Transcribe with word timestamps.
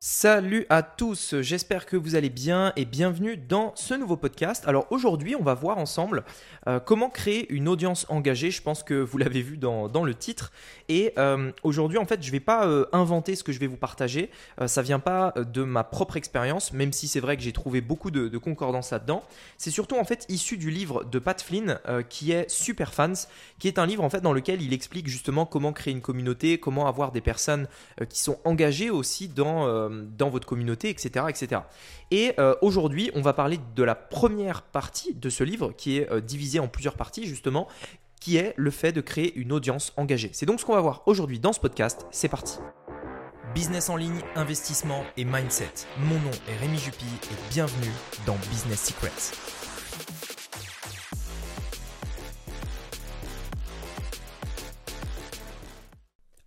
Salut 0.00 0.64
à 0.68 0.84
tous, 0.84 1.34
j'espère 1.40 1.84
que 1.84 1.96
vous 1.96 2.14
allez 2.14 2.30
bien 2.30 2.72
et 2.76 2.84
bienvenue 2.84 3.36
dans 3.36 3.72
ce 3.74 3.94
nouveau 3.94 4.16
podcast. 4.16 4.62
Alors 4.68 4.86
aujourd'hui 4.90 5.34
on 5.34 5.42
va 5.42 5.54
voir 5.54 5.76
ensemble 5.76 6.22
euh, 6.68 6.78
comment 6.78 7.10
créer 7.10 7.52
une 7.52 7.66
audience 7.66 8.06
engagée, 8.08 8.52
je 8.52 8.62
pense 8.62 8.84
que 8.84 8.94
vous 8.94 9.18
l'avez 9.18 9.42
vu 9.42 9.56
dans, 9.56 9.88
le 10.04 10.14
titre. 10.14 10.52
Et 10.88 11.14
euh, 11.18 11.50
aujourd'hui 11.64 11.98
en 11.98 12.06
fait 12.06 12.22
je 12.22 12.28
ne 12.28 12.30
vais 12.30 12.38
pas 12.38 12.68
euh, 12.68 12.86
inventer 12.92 13.34
ce 13.34 13.42
que 13.42 13.50
je 13.50 13.58
vais 13.58 13.66
vous 13.66 13.76
partager, 13.76 14.30
ça 14.66 14.82
vient 14.82 15.00
pas 15.00 15.34
de 15.36 15.64
ma 15.64 15.82
propre 15.82 16.16
expérience, 16.16 16.72
même 16.72 16.92
si 16.92 17.08
c'est 17.08 17.18
vrai 17.18 17.36
que 17.36 17.42
j'ai 17.42 17.52
trouvé 17.52 17.80
beaucoup 17.80 18.12
de, 18.12 18.28
de 18.28 18.38
concordance 18.38 18.92
là-dedans. 18.92 19.24
C'est 19.56 19.72
surtout 19.72 19.96
en 19.96 20.04
fait 20.04 20.26
issu 20.28 20.58
du 20.58 20.70
livre 20.70 21.02
de 21.02 21.18
Pat 21.18 21.42
Flynn 21.42 21.80
qui 22.08 22.30
est 22.30 22.48
Super 22.48 22.94
Fans, 22.94 23.26
qui 23.58 23.66
est 23.66 23.80
un 23.80 23.86
livre 23.86 24.04
en 24.04 24.10
fait 24.10 24.20
dans 24.20 24.32
lequel 24.32 24.62
il 24.62 24.72
explique 24.72 25.08
justement 25.08 25.44
comment 25.44 25.72
créer 25.72 25.92
une 25.92 26.02
communauté, 26.02 26.58
comment 26.60 26.86
avoir 26.86 27.10
des 27.10 27.20
personnes 27.20 27.66
qui 28.08 28.20
sont 28.20 28.38
engagées 28.44 28.90
aussi 28.90 29.26
dans 29.26 29.87
euh, 29.88 30.06
dans 30.16 30.30
votre 30.30 30.46
communauté, 30.46 30.90
etc. 30.90 31.26
etc. 31.28 31.62
Et 32.10 32.32
euh, 32.38 32.54
aujourd'hui, 32.62 33.10
on 33.14 33.22
va 33.22 33.32
parler 33.32 33.58
de 33.74 33.82
la 33.82 33.94
première 33.94 34.62
partie 34.62 35.14
de 35.14 35.30
ce 35.30 35.44
livre 35.44 35.72
qui 35.76 35.98
est 35.98 36.10
euh, 36.10 36.20
divisée 36.20 36.60
en 36.60 36.68
plusieurs 36.68 36.94
parties 36.94 37.26
justement, 37.26 37.68
qui 38.20 38.36
est 38.36 38.54
le 38.56 38.70
fait 38.70 38.92
de 38.92 39.00
créer 39.00 39.34
une 39.36 39.52
audience 39.52 39.92
engagée. 39.96 40.30
C'est 40.32 40.46
donc 40.46 40.60
ce 40.60 40.64
qu'on 40.64 40.74
va 40.74 40.80
voir 40.80 41.02
aujourd'hui 41.06 41.38
dans 41.38 41.52
ce 41.52 41.60
podcast. 41.60 42.06
C'est 42.10 42.28
parti. 42.28 42.58
Business 43.54 43.88
en 43.88 43.96
ligne, 43.96 44.20
investissement 44.34 45.04
et 45.16 45.24
mindset. 45.24 45.72
Mon 45.98 46.18
nom 46.20 46.30
est 46.48 46.56
Rémi 46.60 46.78
Jupy 46.78 47.04
et 47.04 47.50
bienvenue 47.50 47.92
dans 48.26 48.36
Business 48.50 48.84
Secrets. 48.84 50.37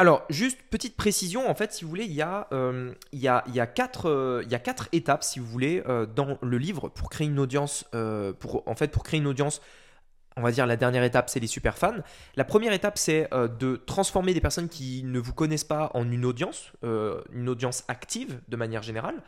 Alors, 0.01 0.25
juste 0.31 0.57
petite 0.71 0.97
précision, 0.97 1.47
en 1.47 1.53
fait, 1.53 1.73
si 1.73 1.83
vous 1.83 1.89
voulez, 1.91 2.05
il 2.05 2.13
y 2.13 2.23
a, 2.23 2.47
euh, 2.53 2.91
quatre, 3.75 4.09
euh, 4.09 4.43
étapes, 4.91 5.23
si 5.23 5.37
vous 5.37 5.45
voulez, 5.45 5.83
euh, 5.87 6.07
dans 6.07 6.39
le 6.41 6.57
livre 6.57 6.89
pour 6.89 7.11
créer 7.11 7.27
une 7.27 7.37
audience, 7.37 7.85
pour, 8.39 8.67
en 8.67 8.73
fait, 8.73 8.87
pour 8.87 9.03
créer 9.03 9.19
une 9.19 9.27
audience 9.27 9.61
on 10.37 10.41
va 10.41 10.51
dire 10.51 10.65
la 10.65 10.77
dernière 10.77 11.03
étape, 11.03 11.29
c'est 11.29 11.41
les 11.41 11.45
super 11.45 11.77
fans. 11.77 11.97
La 12.35 12.45
première 12.45 12.73
étape, 12.73 12.97
c'est 12.97 13.29
de 13.31 13.75
transformer 13.75 14.33
des 14.33 14.41
personnes 14.41 14.69
qui 14.69 15.03
ne 15.03 15.19
vous 15.19 15.33
connaissent 15.33 15.65
pas 15.65 15.91
en 15.93 16.09
une 16.09 16.25
audience, 16.25 16.71
une 16.81 17.49
audience 17.49 17.83
active 17.89 18.39
de 18.47 18.55
manière 18.55 18.81
générale 18.81 19.21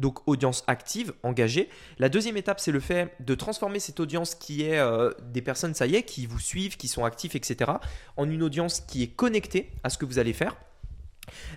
donc 0.00 0.26
audience 0.26 0.64
active, 0.66 1.12
engagée. 1.22 1.68
La 1.98 2.08
deuxième 2.08 2.36
étape, 2.36 2.58
c'est 2.58 2.72
le 2.72 2.80
fait 2.80 3.14
de 3.20 3.34
transformer 3.34 3.78
cette 3.78 4.00
audience 4.00 4.34
qui 4.34 4.62
est 4.62 4.78
euh, 4.78 5.12
des 5.32 5.42
personnes, 5.42 5.74
ça 5.74 5.86
y 5.86 5.94
est, 5.94 6.02
qui 6.02 6.26
vous 6.26 6.40
suivent, 6.40 6.76
qui 6.76 6.88
sont 6.88 7.04
actifs, 7.04 7.36
etc., 7.36 7.70
en 8.16 8.28
une 8.28 8.42
audience 8.42 8.80
qui 8.80 9.02
est 9.02 9.14
connectée 9.14 9.70
à 9.84 9.90
ce 9.90 9.98
que 9.98 10.06
vous 10.06 10.18
allez 10.18 10.32
faire. 10.32 10.56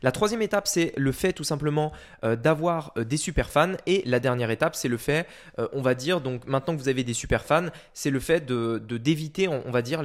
La 0.01 0.11
troisième 0.11 0.41
étape, 0.41 0.67
c'est 0.67 0.93
le 0.97 1.11
fait 1.11 1.33
tout 1.33 1.43
simplement 1.43 1.91
euh, 2.23 2.35
d'avoir 2.35 2.93
euh, 2.97 3.03
des 3.03 3.17
super 3.17 3.49
fans. 3.49 3.73
Et 3.85 4.03
la 4.05 4.19
dernière 4.19 4.49
étape, 4.49 4.75
c'est 4.75 4.87
le 4.87 4.97
fait, 4.97 5.27
euh, 5.59 5.67
on 5.73 5.81
va 5.81 5.95
dire, 5.95 6.21
donc 6.21 6.45
maintenant 6.47 6.75
que 6.75 6.81
vous 6.81 6.89
avez 6.89 7.03
des 7.03 7.13
super 7.13 7.43
fans, 7.43 7.67
c'est 7.93 8.09
le 8.09 8.19
fait 8.19 8.45
de 8.45 8.79
d'éviter, 8.79 9.47
on, 9.47 9.71
va 9.71 9.81
dire, 9.81 10.03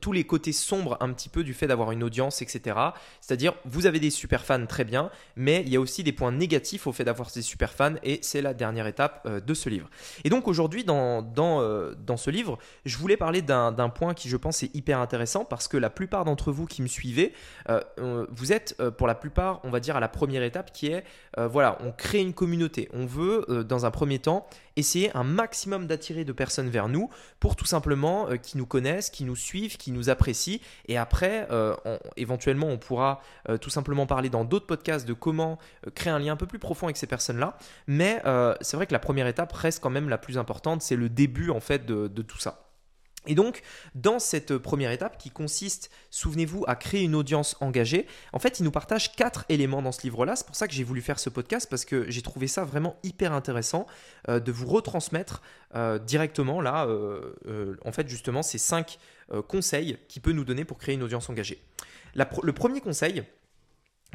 tous 0.00 0.12
les 0.12 0.24
côtés 0.24 0.52
sombres 0.52 0.96
un 1.00 1.12
petit 1.12 1.28
peu 1.28 1.44
du 1.44 1.54
fait 1.54 1.66
d'avoir 1.66 1.92
une 1.92 2.02
audience, 2.02 2.42
etc. 2.42 2.76
C'est-à-dire, 3.20 3.54
vous 3.64 3.86
avez 3.86 4.00
des 4.00 4.10
super 4.10 4.44
fans, 4.44 4.66
très 4.66 4.84
bien, 4.84 5.10
mais 5.36 5.62
il 5.66 5.68
y 5.68 5.76
a 5.76 5.80
aussi 5.80 6.02
des 6.02 6.12
points 6.12 6.32
négatifs 6.32 6.86
au 6.86 6.92
fait 6.92 7.04
d'avoir 7.04 7.30
ces 7.30 7.42
super 7.42 7.72
fans. 7.72 7.94
Et 8.02 8.18
c'est 8.22 8.42
la 8.42 8.54
dernière 8.54 8.86
étape 8.86 9.28
de 9.28 9.54
ce 9.54 9.68
livre. 9.68 9.88
Et 10.24 10.30
donc 10.30 10.48
aujourd'hui, 10.48 10.84
dans 10.84 11.22
ce 12.16 12.30
livre, 12.30 12.58
je 12.84 12.96
voulais 12.96 13.16
parler 13.16 13.42
d'un 13.42 13.88
point 13.88 14.14
qui, 14.14 14.28
je 14.28 14.36
pense, 14.36 14.62
est 14.62 14.74
hyper 14.74 14.98
intéressant 14.98 15.44
parce 15.44 15.68
que 15.68 15.76
la 15.76 15.90
plupart 15.90 16.24
d'entre 16.24 16.52
vous 16.52 16.66
qui 16.66 16.82
me 16.82 16.88
suivez, 16.88 17.32
vous 18.30 18.52
êtes 18.52 18.69
euh, 18.80 18.90
pour 18.90 19.06
la 19.06 19.14
plupart, 19.14 19.60
on 19.64 19.70
va 19.70 19.80
dire 19.80 19.96
à 19.96 20.00
la 20.00 20.08
première 20.08 20.42
étape 20.42 20.72
qui 20.72 20.88
est, 20.88 21.04
euh, 21.38 21.48
voilà, 21.48 21.78
on 21.84 21.92
crée 21.92 22.20
une 22.20 22.34
communauté. 22.34 22.88
On 22.92 23.06
veut, 23.06 23.44
euh, 23.48 23.62
dans 23.64 23.86
un 23.86 23.90
premier 23.90 24.18
temps, 24.18 24.46
essayer 24.76 25.14
un 25.16 25.24
maximum 25.24 25.86
d'attirer 25.86 26.24
de 26.24 26.32
personnes 26.32 26.68
vers 26.68 26.88
nous 26.88 27.10
pour 27.38 27.56
tout 27.56 27.66
simplement 27.66 28.28
qui 28.42 28.56
nous 28.56 28.66
connaissent, 28.66 29.10
qui 29.10 29.24
nous 29.24 29.36
suivent, 29.36 29.76
qui 29.76 29.90
nous 29.92 30.08
apprécient. 30.08 30.58
Et 30.86 30.96
après, 30.96 31.46
éventuellement, 32.16 32.68
on 32.68 32.78
pourra 32.78 33.20
tout 33.60 33.68
simplement 33.68 34.06
parler 34.06 34.30
dans 34.30 34.44
d'autres 34.44 34.66
podcasts 34.66 35.06
de 35.06 35.12
comment 35.12 35.58
créer 35.94 36.12
un 36.12 36.18
lien 36.18 36.32
un 36.32 36.36
peu 36.36 36.46
plus 36.46 36.60
profond 36.60 36.86
avec 36.86 36.96
ces 36.96 37.08
personnes-là. 37.08 37.58
Mais 37.88 38.22
c'est 38.60 38.76
vrai 38.76 38.86
que 38.86 38.92
la 38.92 39.00
première 39.00 39.26
étape 39.26 39.52
reste 39.52 39.82
quand 39.82 39.90
même 39.90 40.08
la 40.08 40.18
plus 40.18 40.38
importante. 40.38 40.80
C'est 40.80 40.96
le 40.96 41.10
début 41.10 41.50
en 41.50 41.60
fait 41.60 41.84
de 41.84 42.22
tout 42.22 42.38
ça. 42.38 42.69
Et 43.26 43.34
donc, 43.34 43.62
dans 43.94 44.18
cette 44.18 44.56
première 44.56 44.90
étape 44.90 45.18
qui 45.18 45.30
consiste, 45.30 45.90
souvenez-vous, 46.10 46.64
à 46.66 46.74
créer 46.74 47.02
une 47.02 47.14
audience 47.14 47.54
engagée, 47.60 48.06
en 48.32 48.38
fait, 48.38 48.60
il 48.60 48.62
nous 48.62 48.70
partage 48.70 49.14
quatre 49.14 49.44
éléments 49.50 49.82
dans 49.82 49.92
ce 49.92 50.02
livre-là. 50.02 50.36
C'est 50.36 50.46
pour 50.46 50.56
ça 50.56 50.66
que 50.66 50.72
j'ai 50.72 50.84
voulu 50.84 51.02
faire 51.02 51.18
ce 51.18 51.28
podcast 51.28 51.68
parce 51.68 51.84
que 51.84 52.10
j'ai 52.10 52.22
trouvé 52.22 52.46
ça 52.46 52.64
vraiment 52.64 52.96
hyper 53.02 53.32
intéressant 53.32 53.86
euh, 54.28 54.40
de 54.40 54.50
vous 54.52 54.66
retransmettre 54.66 55.42
euh, 55.74 55.98
directement, 55.98 56.62
là, 56.62 56.86
euh, 56.86 57.76
en 57.84 57.92
fait, 57.92 58.08
justement, 58.08 58.42
ces 58.42 58.58
cinq 58.58 58.98
conseils 59.46 59.96
qu'il 60.08 60.22
peut 60.22 60.32
nous 60.32 60.44
donner 60.44 60.64
pour 60.64 60.76
créer 60.78 60.96
une 60.96 61.04
audience 61.04 61.30
engagée. 61.30 61.62
le 62.16 62.52
premier 62.52 62.80
conseil, 62.80 63.22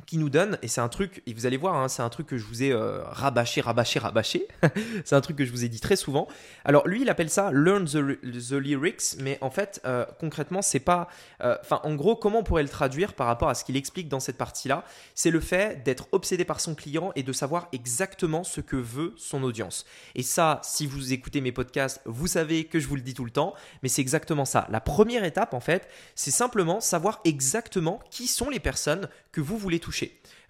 qui 0.06 0.18
nous 0.18 0.30
donne, 0.30 0.58
et 0.62 0.68
c'est 0.68 0.82
un 0.82 0.90
truc, 0.90 1.24
et 1.26 1.34
vous 1.34 1.46
allez 1.46 1.58
voir, 1.58 1.76
hein, 1.76 1.88
c'est 1.88 2.02
un 2.02 2.10
truc 2.10 2.28
que 2.28 2.38
je 2.38 2.46
vous 2.46 2.64
ai 2.64 2.72
euh, 2.72 3.04
rabâché, 3.06 3.62
rabâché, 3.62 4.00
rabâché. 4.00 4.48
c'est 5.06 5.16
un 5.16 5.22
truc 5.22 5.38
que 5.38 5.46
je 5.46 5.52
vous 5.52 5.66
ai 5.66 5.70
dit 5.70 5.80
très 5.80 5.96
souvent. 5.96 6.28
Alors 6.64 6.88
lui, 6.88 7.02
il 7.02 7.10
appelle 7.10 7.30
ça 7.30 7.52
learn 7.52 7.86
the, 7.86 8.54
lyrics, 8.54 9.16
mais 9.20 9.38
en 9.42 9.50
fait, 9.50 9.82
euh, 9.86 10.06
concrètement, 10.20 10.62
c'est 10.62 10.80
pas. 10.80 11.08
Euh, 11.42 11.58
enfin, 11.62 11.80
en 11.84 11.96
gros, 11.96 12.16
comment 12.16 12.40
on 12.40 12.44
pourrait 12.44 12.64
le 12.64 12.70
traduire 12.70 13.14
par 13.14 13.28
rapport 13.28 13.50
à 13.50 13.56
ce 13.56 13.64
qu'il 13.64 13.78
explique 13.78 14.08
dans 14.08 14.20
cette 14.20 14.38
partie-là? 14.38 14.84
C'est 15.16 15.32
le 15.32 15.40
fait 15.40 15.84
d'être 15.84 16.08
obsédé 16.12 16.46
par 16.46 16.60
son 16.60 16.76
client 16.76 17.12
et 17.16 17.24
de 17.24 17.34
savoir 17.34 17.68
exactement 17.72 18.44
ce 18.44 18.62
que 18.62 18.76
veut 18.76 19.14
son 19.18 19.44
audience. 19.44 19.86
Et 20.14 20.24
ça, 20.24 20.60
si 20.64 20.86
vous 20.86 21.14
écoutez 21.14 21.42
mes 21.42 21.52
podcasts, 21.52 22.02
vous 22.06 22.28
savez 22.28 22.66
que 22.66 22.80
je 22.80 22.88
vous 22.88 22.96
le 22.96 23.02
dis 23.02 23.14
tout 23.14 23.26
le 23.26 23.32
temps, 23.32 23.54
mais 23.82 23.90
c'est 23.90 24.02
exactement 24.02 24.46
ça. 24.46 24.68
La 24.70 24.82
première 24.82 25.24
étape, 25.24 25.54
en 25.54 25.60
fait, 25.60 25.88
c'est 26.14 26.32
simplement 26.32 26.80
savoir 26.80 27.22
exactement 27.24 28.00
qui 28.12 28.28
sont 28.28 28.50
les 28.50 28.60
personnes 28.60 29.10
que 29.32 29.42
vous 29.42 29.58
voulez 29.58 29.80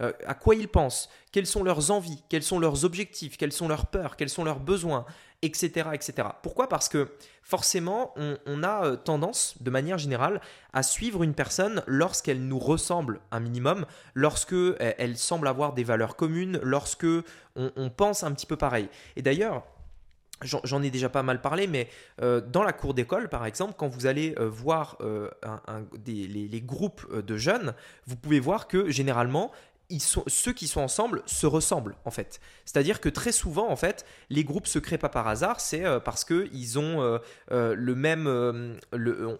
euh, 0.01 0.11
à 0.25 0.33
quoi 0.33 0.55
ils 0.55 0.67
pensent, 0.67 1.09
quelles 1.31 1.45
sont 1.45 1.63
leurs 1.63 1.91
envies, 1.91 2.21
quels 2.29 2.43
sont 2.43 2.59
leurs 2.59 2.85
objectifs, 2.85 3.37
quelles 3.37 3.51
sont 3.51 3.67
leurs 3.67 3.87
peurs, 3.87 4.15
quels 4.15 4.29
sont 4.29 4.43
leurs 4.43 4.59
besoins, 4.59 5.05
etc. 5.41 5.89
etc. 5.93 6.27
Pourquoi? 6.41 6.67
Parce 6.67 6.89
que 6.89 7.11
forcément, 7.43 8.13
on, 8.45 8.63
a 8.63 8.85
euh, 8.85 8.95
tendance, 8.95 9.61
de 9.61 9.69
manière 9.69 9.97
générale, 9.97 10.41
à 10.73 10.83
suivre 10.83 11.23
une 11.23 11.33
personne 11.33 11.83
lorsqu'elle 11.87 12.45
nous 12.45 12.59
ressemble 12.59 13.19
un 13.31 13.39
minimum, 13.39 13.85
lorsque 14.13 14.53
euh, 14.53 14.75
elle 14.79 15.17
semble 15.17 15.47
avoir 15.47 15.73
des 15.73 15.83
valeurs 15.83 16.15
communes, 16.15 16.59
lorsque 16.63 17.07
on 17.55 17.89
pense 17.89 18.23
un 18.23 18.33
petit 18.33 18.45
peu 18.45 18.57
pareil. 18.57 18.89
Et 19.15 19.21
d'ailleurs, 19.21 19.63
J'en 20.43 20.83
ai 20.83 20.89
déjà 20.91 21.07
pas 21.07 21.23
mal 21.23 21.41
parlé, 21.41 21.65
mais 21.65 21.87
euh, 22.21 22.41
dans 22.41 22.63
la 22.63 22.73
cour 22.73 22.93
d'école, 22.93 23.29
par 23.29 23.45
exemple, 23.45 23.73
quand 23.77 23.87
vous 23.87 24.05
allez 24.05 24.35
euh, 24.37 24.49
voir 24.49 24.97
euh, 24.99 25.29
les, 26.05 26.61
groupes 26.61 27.05
de 27.15 27.37
jeunes, 27.37 27.73
vous 28.05 28.17
pouvez 28.17 28.41
voir 28.41 28.67
que 28.67 28.89
généralement, 28.89 29.51
ceux 29.99 30.53
qui 30.53 30.67
sont 30.67 30.81
ensemble 30.81 31.21
se 31.25 31.45
ressemblent 31.45 31.95
en 32.05 32.11
fait. 32.11 32.39
C'est-à-dire 32.65 32.99
que 32.99 33.09
très 33.09 33.31
souvent 33.31 33.69
en 33.69 33.75
fait, 33.75 34.05
les 34.29 34.43
groupes 34.43 34.67
se 34.67 34.79
créent 34.79 34.97
pas 34.97 35.09
par 35.09 35.27
hasard, 35.27 35.59
c'est 35.59 35.85
euh, 35.85 35.99
parce 35.99 36.23
que 36.23 36.49
ils 36.53 36.79
ont 36.79 37.01
euh, 37.01 37.19
euh, 37.51 37.75
le 37.77 37.95
même, 37.95 38.27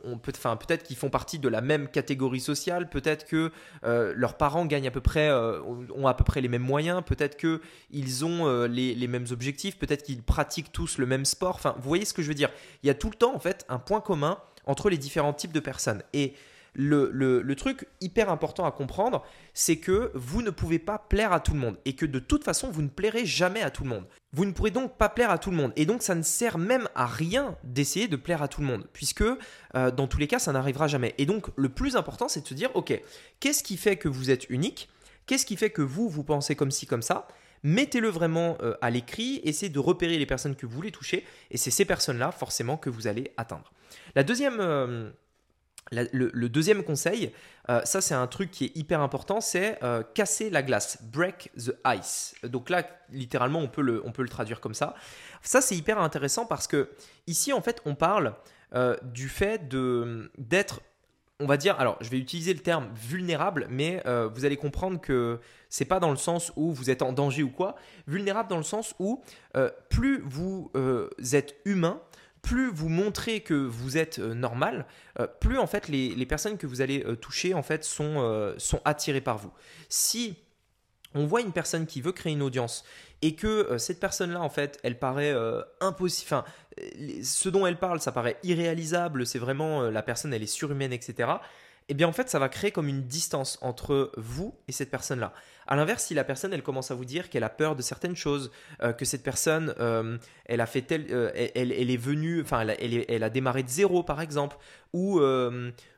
on 0.04 0.18
peut, 0.18 0.32
enfin 0.36 0.56
peut-être 0.56 0.84
qu'ils 0.84 0.98
font 0.98 1.10
partie 1.10 1.40
de 1.40 1.50
la 1.50 1.62
même 1.62 1.88
catégorie 1.88 2.40
sociale, 2.40 2.90
peut-être 2.90 3.26
que 3.26 3.52
leurs 3.84 4.38
parents 4.38 4.66
gagnent 4.66 4.88
à 4.88 4.92
peu 4.92 5.02
près, 5.02 5.32
ont 5.32 6.08
à 6.08 6.14
peu 6.14 6.24
près 6.24 6.42
les 6.42 6.48
mêmes 6.48 6.62
moyens, 6.62 7.02
peut-être 7.06 7.38
que 7.38 7.62
ils 7.92 8.24
ont 8.26 8.66
les, 8.66 8.94
les, 8.94 9.08
mêmes 9.08 9.26
objectifs, 9.32 9.78
peut-être 9.78 10.04
qu'ils 10.04 10.22
pratiquent 10.22 10.72
tous 10.72 10.98
le 10.98 11.06
même 11.06 11.26
sport. 11.26 11.56
Enfin, 11.56 11.76
vous 11.78 11.88
voyez 11.88 12.06
ce 12.06 12.14
que 12.14 12.22
je 12.22 12.28
veux 12.28 12.34
dire? 12.34 12.50
Il 12.84 12.88
y 12.88 12.90
a 12.90 12.94
tout 12.94 13.10
le 13.10 13.16
temps 13.16 13.36
en 13.36 13.40
fait 13.40 13.66
un 13.70 13.80
point 13.80 14.02
commun 14.02 14.38
entre 14.66 14.90
les 14.90 14.98
différents 14.98 15.34
types 15.34 15.54
de 15.54 15.60
personnes 15.60 16.04
et 16.14 16.34
le, 16.76 17.54
truc 17.56 17.88
hyper 18.02 18.30
important 18.30 18.66
à 18.66 18.72
comprendre, 18.72 19.24
c'est 19.54 19.78
que 19.78 20.12
vous 20.14 20.42
ne 20.42 20.50
pouvez 20.50 20.80
pas 20.80 20.98
plaire 20.98 21.34
à 21.34 21.40
tout 21.40 21.54
le 21.54 21.60
monde 21.60 21.78
et 21.86 21.94
que 21.94 22.06
de 22.06 22.20
toute 22.20 22.44
façon, 22.44 22.70
vous 22.70 22.82
ne 22.82 22.90
plairez 22.90 23.26
jamais 23.26 23.62
à 23.62 23.70
tout 23.70 23.84
le 23.84 23.90
monde. 23.90 24.06
Vous 24.34 24.46
ne 24.46 24.52
pourrez 24.52 24.72
donc 24.72 24.98
pas 24.98 25.10
plaire 25.10 25.32
à 25.32 25.38
tout 25.38 25.52
le 25.52 25.58
monde. 25.58 25.72
Et 25.76 25.86
donc, 25.86 26.04
ça 26.04 26.16
ne 26.16 26.22
sert 26.22 26.58
même 26.58 26.90
à 26.96 27.06
rien 27.06 27.58
d'essayer 27.64 28.08
de 28.08 28.18
plaire 28.18 28.42
à 28.42 28.48
tout 28.48 28.62
le 28.62 28.68
monde, 28.68 28.86
puisque 28.92 29.22
euh, 29.22 29.92
dans 29.92 30.08
tous 30.08 30.18
les 30.18 30.28
cas, 30.28 30.40
ça 30.40 30.52
n'arrivera 30.52 30.88
jamais. 30.88 31.16
Et 31.18 31.26
donc, 31.26 31.48
le 31.56 31.70
plus 31.70 31.96
important, 31.96 32.28
c'est 32.28 32.42
de 32.42 32.48
se 32.48 32.54
dire, 32.54 32.70
OK, 32.76 33.00
qu'est-ce 33.40 33.64
qui 33.64 33.78
fait 33.78 33.96
que 33.96 34.10
vous 34.10 34.30
êtes 34.30 34.50
unique? 34.50 34.90
Qu'est-ce 35.26 35.46
qui 35.46 35.56
fait 35.56 35.70
que 35.70 35.82
vous, 35.82 36.10
vous 36.10 36.24
pensez 36.24 36.56
comme 36.56 36.72
ci, 36.72 36.86
comme 36.86 37.02
ça? 37.02 37.28
Mettez-le 37.64 38.10
vraiment 38.10 38.58
euh, 38.62 38.76
à 38.82 38.90
l'écrit, 38.92 39.42
essayez 39.44 39.72
de 39.72 39.80
repérer 39.80 40.20
les 40.20 40.26
personnes 40.26 40.56
que 40.56 40.66
vous 40.66 40.76
voulez 40.76 40.92
toucher, 40.92 41.26
et 41.50 41.58
c'est 41.58 41.72
ces 41.72 41.86
personnes-là, 41.86 42.32
forcément, 42.32 42.78
que 42.78 42.90
vous 42.90 43.08
allez 43.08 43.32
atteindre. 43.38 43.72
La 44.16 44.24
deuxième... 44.24 44.60
Euh, 44.60 45.10
le, 45.92 46.48
deuxième 46.48 46.84
conseil, 46.84 47.32
euh, 47.70 47.82
ça 47.84 48.02
c'est 48.02 48.16
un 48.16 48.28
truc 48.28 48.52
qui 48.52 48.66
est 48.66 48.76
hyper 48.76 49.02
important, 49.02 49.42
c'est 49.42 49.84
euh, 49.84 50.04
casser 50.14 50.50
la 50.50 50.64
glace, 50.64 50.98
break 51.04 51.52
the 51.58 51.76
ice. 51.86 52.36
Donc 52.44 52.70
là, 52.70 52.88
littéralement, 53.12 53.60
on 53.60 53.68
peut 53.68 53.82
le, 53.82 54.02
on 54.06 54.12
peut 54.12 54.24
le 54.24 54.30
traduire 54.30 54.62
comme 54.62 54.74
ça. 54.74 54.96
Ça 55.42 55.62
c'est 55.62 55.76
hyper 55.76 56.00
intéressant 56.00 56.46
parce 56.46 56.68
que 56.68 56.90
ici, 57.28 57.54
en 57.54 57.62
fait, 57.62 57.82
on 57.86 57.96
parle 57.96 58.34
euh, 58.74 58.96
du 59.04 59.30
fait 59.30 59.68
d'être 60.38 60.82
on 61.42 61.48
va 61.48 61.58
dire, 61.58 61.78
alors 61.82 61.98
je 62.00 62.10
vais 62.10 62.18
utiliser 62.18 62.54
le 62.54 62.62
terme 62.62 62.88
vulnérable, 62.96 63.68
mais 63.70 64.02
vous 64.34 64.46
allez 64.46 64.56
comprendre 64.56 65.02
que 65.02 65.42
c'est 65.68 65.84
pas 65.84 66.00
dans 66.00 66.12
le 66.12 66.16
sens 66.16 66.54
où 66.56 66.72
vous 66.72 66.90
êtes 66.90 67.02
en 67.02 67.12
danger 67.12 67.44
ou 67.44 67.50
quoi. 67.50 67.76
Vulnérable 68.08 68.50
dans 68.50 68.56
le 68.56 68.64
sens 68.64 68.96
où 69.00 69.22
plus 69.90 70.24
vous 70.26 70.72
êtes 71.34 71.58
humain, 71.66 72.00
plus 72.46 72.70
vous 72.72 72.90
montrez 72.90 73.42
que 73.42 73.54
vous 73.54 73.98
êtes 73.98 74.20
normal, 74.20 74.86
plus 75.40 75.58
en 75.58 75.68
fait 75.68 75.88
les, 75.88 76.26
personnes 76.26 76.58
que 76.58 76.68
vous 76.68 76.82
allez 76.82 77.04
toucher 77.20 77.54
en 77.54 77.64
fait 77.64 77.84
sont, 77.84 78.54
sont 78.58 78.82
attirées 78.86 79.22
par 79.22 79.38
vous. 79.38 79.52
Si 79.90 80.38
on 81.14 81.26
voit 81.26 81.42
une 81.42 81.52
personne 81.52 81.86
qui 81.86 82.02
veut 82.02 82.12
créer 82.12 82.34
une 82.34 82.42
audience 82.42 82.86
et 83.22 83.36
que 83.36 83.78
cette 83.78 84.00
personne-là, 84.00 84.42
en 84.42 84.50
fait, 84.50 84.80
elle 84.84 85.00
paraît 85.00 85.34
impossible, 85.82 86.28
enfin, 86.28 86.46
ce 87.24 87.50
dont 87.50 87.66
elle 87.66 87.78
parle, 87.78 88.00
ça 88.00 88.12
paraît 88.12 88.38
irréalisable, 88.44 89.26
c'est 89.26 89.40
vraiment 89.40 89.82
la 89.84 90.04
personne, 90.04 90.34
elle 90.34 90.44
est 90.44 90.48
surhumaine, 90.48 90.94
etc 90.94 91.38
eh 91.88 91.94
bien 91.94 92.08
en 92.08 92.12
fait 92.12 92.30
ça 92.30 92.40
va 92.40 92.50
créer 92.50 92.72
comme 92.72 92.88
une 92.88 93.04
distance 93.04 93.60
entre 93.62 94.12
vous 94.18 94.56
et 94.68 94.72
cette 94.72 94.90
personne-là. 94.90 95.34
À 95.68 95.76
l'inverse, 95.76 96.06
si 96.06 96.14
la 96.14 96.24
personne 96.24 96.54
elle 96.54 96.64
commence 96.64 96.92
à 96.92 96.96
vous 96.96 97.06
dire 97.06 97.30
qu'elle 97.30 97.44
a 97.44 97.50
peur 97.50 97.76
de 97.76 97.82
certaines 97.82 98.16
choses, 98.16 98.52
euh, 98.82 98.94
que 98.94 99.06
cette 99.06 99.24
personne 99.24 99.74
euh, 99.80 100.18
elle 100.46 100.62
a 100.62 100.66
fait 100.66 100.82
tel, 100.82 101.08
euh, 101.12 101.32
elle, 101.34 101.72
est 101.72 101.98
venue, 101.98 102.42
enfin 102.42 102.66
elle, 102.68 103.24
a 103.24 103.30
démarré 103.30 103.64
de 103.64 103.70
zéro 103.70 104.04
par 104.04 104.22
exemple, 104.22 104.58
ou 104.94 105.22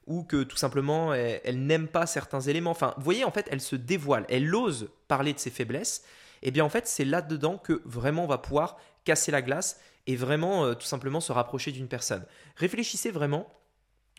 ou 0.07 0.23
que 0.23 0.43
tout 0.43 0.57
simplement 0.57 1.13
elle, 1.13 1.65
n'aime 1.65 1.87
pas 1.87 2.05
certains 2.05 2.41
éléments. 2.41 2.71
Enfin, 2.71 2.93
vous 2.97 3.03
voyez 3.03 3.23
en 3.23 3.31
fait 3.31 3.47
elle 3.51 3.61
se 3.61 3.75
dévoile, 3.75 4.25
elle 4.29 4.53
ose 4.53 4.89
parler 5.07 5.33
de 5.33 5.39
ses 5.39 5.51
faiblesses. 5.51 6.03
Eh 6.43 6.51
bien 6.51 6.65
en 6.65 6.69
fait 6.69 6.87
c'est 6.87 7.05
là 7.05 7.21
dedans 7.21 7.57
que 7.57 7.81
vraiment 7.85 8.25
on 8.25 8.27
va 8.27 8.37
pouvoir 8.37 8.77
casser 9.05 9.31
la 9.31 9.41
glace 9.41 9.79
et 10.05 10.15
vraiment 10.15 10.73
tout 10.75 10.85
simplement 10.85 11.19
se 11.19 11.31
rapprocher 11.31 11.71
d'une 11.71 11.87
personne. 11.87 12.25
Réfléchissez 12.55 13.11
vraiment 13.11 13.47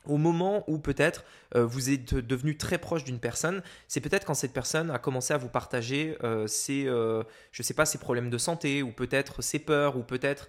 au 0.08 0.16
moment 0.16 0.64
où 0.66 0.78
peut-être 0.78 1.24
euh, 1.54 1.64
vous 1.64 1.90
êtes 1.90 2.14
devenu 2.14 2.56
très 2.56 2.78
proche 2.78 3.04
d'une 3.04 3.18
personne, 3.18 3.62
c'est 3.86 4.00
peut-être 4.00 4.24
quand 4.24 4.34
cette 4.34 4.52
personne 4.52 4.90
a 4.90 4.98
commencé 4.98 5.32
à 5.34 5.36
vous 5.36 5.48
partager 5.48 6.16
euh, 6.24 6.46
ses, 6.46 6.86
euh, 6.86 7.22
sais 7.52 7.74
pas, 7.74 7.84
ses 7.84 7.98
problèmes 7.98 8.30
de 8.30 8.38
santé, 8.38 8.82
ou 8.82 8.90
peut-être 8.90 9.42
ses 9.42 9.58
peurs, 9.58 9.96
ou 9.96 10.02
peut-être 10.02 10.48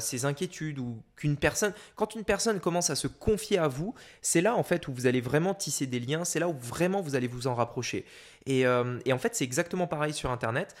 ses 0.00 0.24
inquiétudes, 0.24 0.78
ou 0.78 1.02
qu'une 1.16 1.36
personne, 1.36 1.72
quand 1.96 2.14
une 2.14 2.24
personne 2.24 2.60
commence 2.60 2.90
à 2.90 2.96
se 2.96 3.06
confier 3.06 3.58
à 3.58 3.68
vous, 3.68 3.94
c'est 4.22 4.40
là 4.40 4.56
en 4.56 4.62
fait 4.62 4.88
où 4.88 4.92
vous 4.92 5.06
allez 5.06 5.20
vraiment 5.20 5.54
tisser 5.54 5.86
des 5.86 6.00
liens, 6.00 6.24
c'est 6.24 6.40
là 6.40 6.48
où 6.48 6.56
vraiment 6.58 7.02
vous 7.02 7.14
allez 7.14 7.28
vous 7.28 7.46
en 7.46 7.54
rapprocher. 7.54 8.06
Et 8.46 8.66
en 8.66 9.18
fait, 9.18 9.34
c'est 9.34 9.44
exactement 9.44 9.86
pareil 9.86 10.14
sur 10.14 10.30
Internet. 10.30 10.74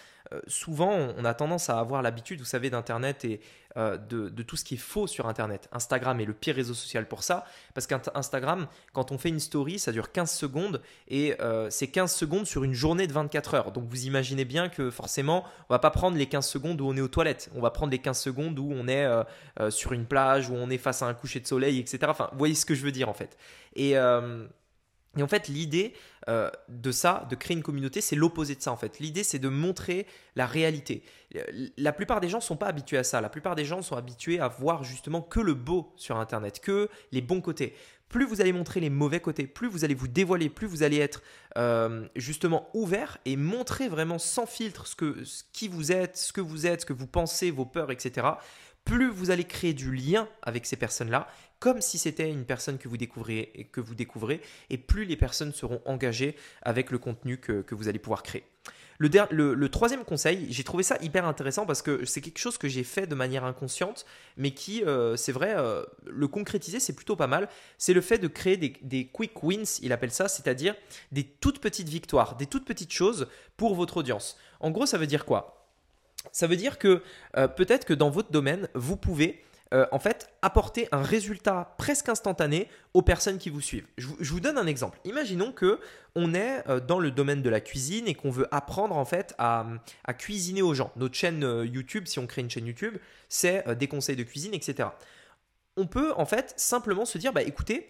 Souvent, 0.46 0.92
on 1.16 1.24
a 1.24 1.34
tendance 1.34 1.70
à 1.70 1.78
avoir 1.78 2.02
l'habitude, 2.02 2.40
vous 2.40 2.46
savez, 2.46 2.70
d'Internet 2.70 3.24
et 3.24 3.40
de, 3.76 4.30
de, 4.30 4.42
tout 4.42 4.56
ce 4.56 4.64
qui 4.64 4.74
est 4.74 4.78
faux 4.78 5.06
sur 5.06 5.28
Internet. 5.28 5.68
Instagram 5.70 6.18
est 6.20 6.24
le 6.24 6.32
pire 6.32 6.54
réseau 6.54 6.72
social 6.72 7.06
pour 7.06 7.22
ça, 7.22 7.44
parce 7.74 7.86
qu'Instagram, 7.86 8.68
quand 8.94 9.12
on 9.12 9.18
fait 9.18 9.28
une 9.28 9.38
story, 9.38 9.78
ça 9.78 9.92
dure 9.92 10.12
15 10.12 10.30
secondes, 10.30 10.80
et 11.08 11.36
c'est 11.68 11.88
15 11.88 12.12
secondes 12.14 12.46
sur 12.46 12.64
une 12.64 12.72
journée 12.72 13.06
de 13.06 13.12
24 13.12 13.54
heures. 13.54 13.72
Donc 13.72 13.84
vous 13.88 14.06
imaginez 14.06 14.46
bien 14.46 14.70
que 14.70 14.90
forcément, 14.90 15.44
on 15.68 15.74
va 15.74 15.78
pas 15.78 15.90
prendre 15.90 16.16
les 16.16 16.26
15 16.26 16.48
secondes 16.48 16.80
où 16.80 16.86
on 16.88 16.96
est 16.96 17.02
aux 17.02 17.08
toilettes, 17.08 17.50
on 17.54 17.60
va 17.60 17.70
prendre 17.70 17.92
les 17.92 17.98
15 17.98 18.18
secondes 18.18 18.58
où 18.58 18.72
on 18.72 18.88
est 18.88 19.06
sur 19.68 19.92
une 19.92 20.06
plage, 20.06 20.48
où 20.48 20.54
on 20.54 20.70
est 20.70 20.78
face 20.78 21.02
à 21.02 21.06
un 21.06 21.14
coucher 21.14 21.40
de 21.40 21.46
soleil, 21.46 21.78
etc. 21.78 21.98
Enfin, 22.08 22.28
vous 22.32 22.38
voyez 22.38 22.54
ce 22.54 22.64
que 22.64 22.74
je 22.74 22.82
veux 22.82 22.92
dire 22.92 23.10
en 23.10 23.14
fait. 23.14 23.36
Et, 23.74 23.96
euh, 23.96 24.46
et 25.16 25.22
en 25.22 25.28
fait, 25.28 25.48
l'idée 25.48 25.94
euh, 26.28 26.50
de 26.68 26.90
ça, 26.90 27.26
de 27.30 27.36
créer 27.36 27.56
une 27.56 27.62
communauté, 27.62 28.00
c'est 28.00 28.16
l'opposé 28.16 28.54
de 28.54 28.62
ça 28.62 28.72
en 28.72 28.76
fait. 28.76 28.98
L'idée, 28.98 29.22
c'est 29.22 29.38
de 29.38 29.48
montrer 29.48 30.06
la 30.34 30.46
réalité. 30.46 31.02
La 31.76 31.92
plupart 31.92 32.20
des 32.20 32.28
gens 32.28 32.38
ne 32.38 32.42
sont 32.42 32.56
pas 32.56 32.66
habitués 32.66 32.98
à 32.98 33.04
ça. 33.04 33.20
La 33.20 33.28
plupart 33.28 33.54
des 33.54 33.64
gens 33.64 33.82
sont 33.82 33.96
habitués 33.96 34.40
à 34.40 34.48
voir 34.48 34.84
justement 34.84 35.22
que 35.22 35.40
le 35.40 35.54
beau 35.54 35.92
sur 35.96 36.16
Internet, 36.16 36.60
que 36.60 36.88
les 37.12 37.20
bons 37.20 37.40
côtés. 37.40 37.74
Plus 38.08 38.24
vous 38.24 38.40
allez 38.40 38.52
montrer 38.52 38.78
les 38.78 38.90
mauvais 38.90 39.18
côtés, 39.18 39.48
plus 39.48 39.66
vous 39.66 39.84
allez 39.84 39.94
vous 39.94 40.06
dévoiler, 40.06 40.48
plus 40.48 40.68
vous 40.68 40.84
allez 40.84 40.98
être 40.98 41.22
euh, 41.58 42.06
justement 42.14 42.68
ouvert 42.72 43.18
et 43.24 43.36
montrer 43.36 43.88
vraiment 43.88 44.18
sans 44.18 44.46
filtre 44.46 44.86
ce, 44.86 44.94
que, 44.94 45.22
qui 45.52 45.66
vous 45.66 45.90
êtes, 45.90 46.16
ce 46.16 46.32
que 46.32 46.40
vous 46.40 46.68
êtes, 46.68 46.82
ce 46.82 46.86
que 46.86 46.92
vous 46.92 47.08
pensez, 47.08 47.50
vos 47.50 47.66
peurs, 47.66 47.90
etc 47.90 48.28
plus 48.86 49.10
vous 49.10 49.30
allez 49.30 49.44
créer 49.44 49.74
du 49.74 49.94
lien 49.94 50.26
avec 50.42 50.64
ces 50.64 50.76
personnes-là, 50.76 51.26
comme 51.58 51.80
si 51.80 51.98
c'était 51.98 52.30
une 52.30 52.44
personne 52.44 52.78
que 52.78 52.88
vous 52.88 52.96
découvrez 52.96 53.50
et 53.54 53.64
que 53.64 53.80
vous 53.80 53.94
découvrez, 53.94 54.40
et 54.70 54.78
plus 54.78 55.04
les 55.04 55.16
personnes 55.16 55.52
seront 55.52 55.80
engagées 55.84 56.36
avec 56.62 56.90
le 56.90 56.98
contenu 56.98 57.38
que, 57.38 57.64
vous 57.74 57.88
allez 57.88 57.98
pouvoir 57.98 58.22
créer. 58.22 58.44
Le, 58.98 59.66
troisième 59.66 60.04
conseil, 60.04 60.46
j'ai 60.50 60.64
trouvé 60.64 60.82
ça 60.82 60.96
hyper 61.02 61.26
intéressant 61.26 61.66
parce 61.66 61.82
que 61.82 62.06
c'est 62.06 62.22
quelque 62.22 62.38
chose 62.38 62.56
que 62.56 62.68
j'ai 62.68 62.84
fait 62.84 63.06
de 63.06 63.14
manière 63.14 63.44
inconsciente, 63.44 64.06
mais 64.38 64.52
qui, 64.52 64.82
euh, 64.84 65.16
c'est 65.16 65.32
vrai, 65.32 65.54
euh, 65.56 65.82
le 66.06 66.28
concrétiser, 66.28 66.80
c'est 66.80 66.94
plutôt 66.94 67.16
pas 67.16 67.26
mal. 67.26 67.48
C'est 67.76 67.92
le 67.92 68.00
fait 68.00 68.18
de 68.18 68.28
créer 68.28 68.56
des, 68.56 68.74
des 68.80 69.06
quick 69.06 69.42
wins, 69.42 69.80
il 69.82 69.92
appelle 69.92 70.12
ça, 70.12 70.28
c'est-à-dire 70.28 70.74
des 71.12 71.24
toutes 71.24 71.60
petites 71.60 71.88
victoires, 71.88 72.36
des 72.36 72.46
toutes 72.46 72.64
petites 72.64 72.92
choses 72.92 73.28
pour 73.58 73.74
votre 73.74 73.98
audience. 73.98 74.38
En 74.60 74.70
gros, 74.70 74.86
ça 74.86 74.96
veut 74.96 75.06
dire 75.06 75.26
quoi? 75.26 75.56
Ça 76.32 76.46
veut 76.46 76.56
dire 76.56 76.78
que 76.78 77.02
euh, 77.36 77.48
peut-être 77.48 77.84
que 77.84 77.94
dans 77.94 78.10
votre 78.10 78.30
domaine, 78.30 78.68
vous 78.74 78.96
pouvez 78.96 79.42
euh, 79.74 79.86
en 79.90 79.98
fait 79.98 80.30
apporter 80.42 80.88
un 80.92 81.02
résultat 81.02 81.74
presque 81.78 82.08
instantané 82.08 82.68
aux 82.94 83.02
personnes 83.02 83.38
qui 83.38 83.50
vous 83.50 83.60
suivent. 83.60 83.86
Je, 83.98 84.06
vous 84.06 84.40
donne 84.40 84.58
un 84.58 84.66
exemple. 84.66 84.98
Imaginons 85.04 85.52
que 85.52 85.80
on 86.14 86.34
est 86.34 86.62
euh, 86.68 86.80
dans 86.80 86.98
le 86.98 87.10
domaine 87.10 87.42
de 87.42 87.50
la 87.50 87.60
cuisine 87.60 88.06
et 88.06 88.14
qu'on 88.14 88.30
veut 88.30 88.46
apprendre 88.52 88.96
en 88.96 89.04
fait 89.04 89.34
à, 89.38 89.66
cuisiner 90.18 90.62
aux 90.62 90.74
gens. 90.74 90.92
Notre 90.96 91.14
chaîne 91.14 91.42
YouTube, 91.64 92.06
si 92.06 92.18
on 92.18 92.26
crée 92.26 92.42
une 92.42 92.50
chaîne 92.50 92.66
YouTube, 92.66 92.96
c'est 93.28 93.76
des 93.76 93.88
conseils 93.88 94.16
de 94.16 94.22
cuisine, 94.22 94.54
etc. 94.54 94.88
On 95.76 95.86
peut 95.86 96.12
en 96.16 96.26
fait 96.26 96.54
simplement 96.56 97.04
se 97.04 97.18
dire, 97.18 97.32
bah 97.32 97.42
écoutez, 97.42 97.88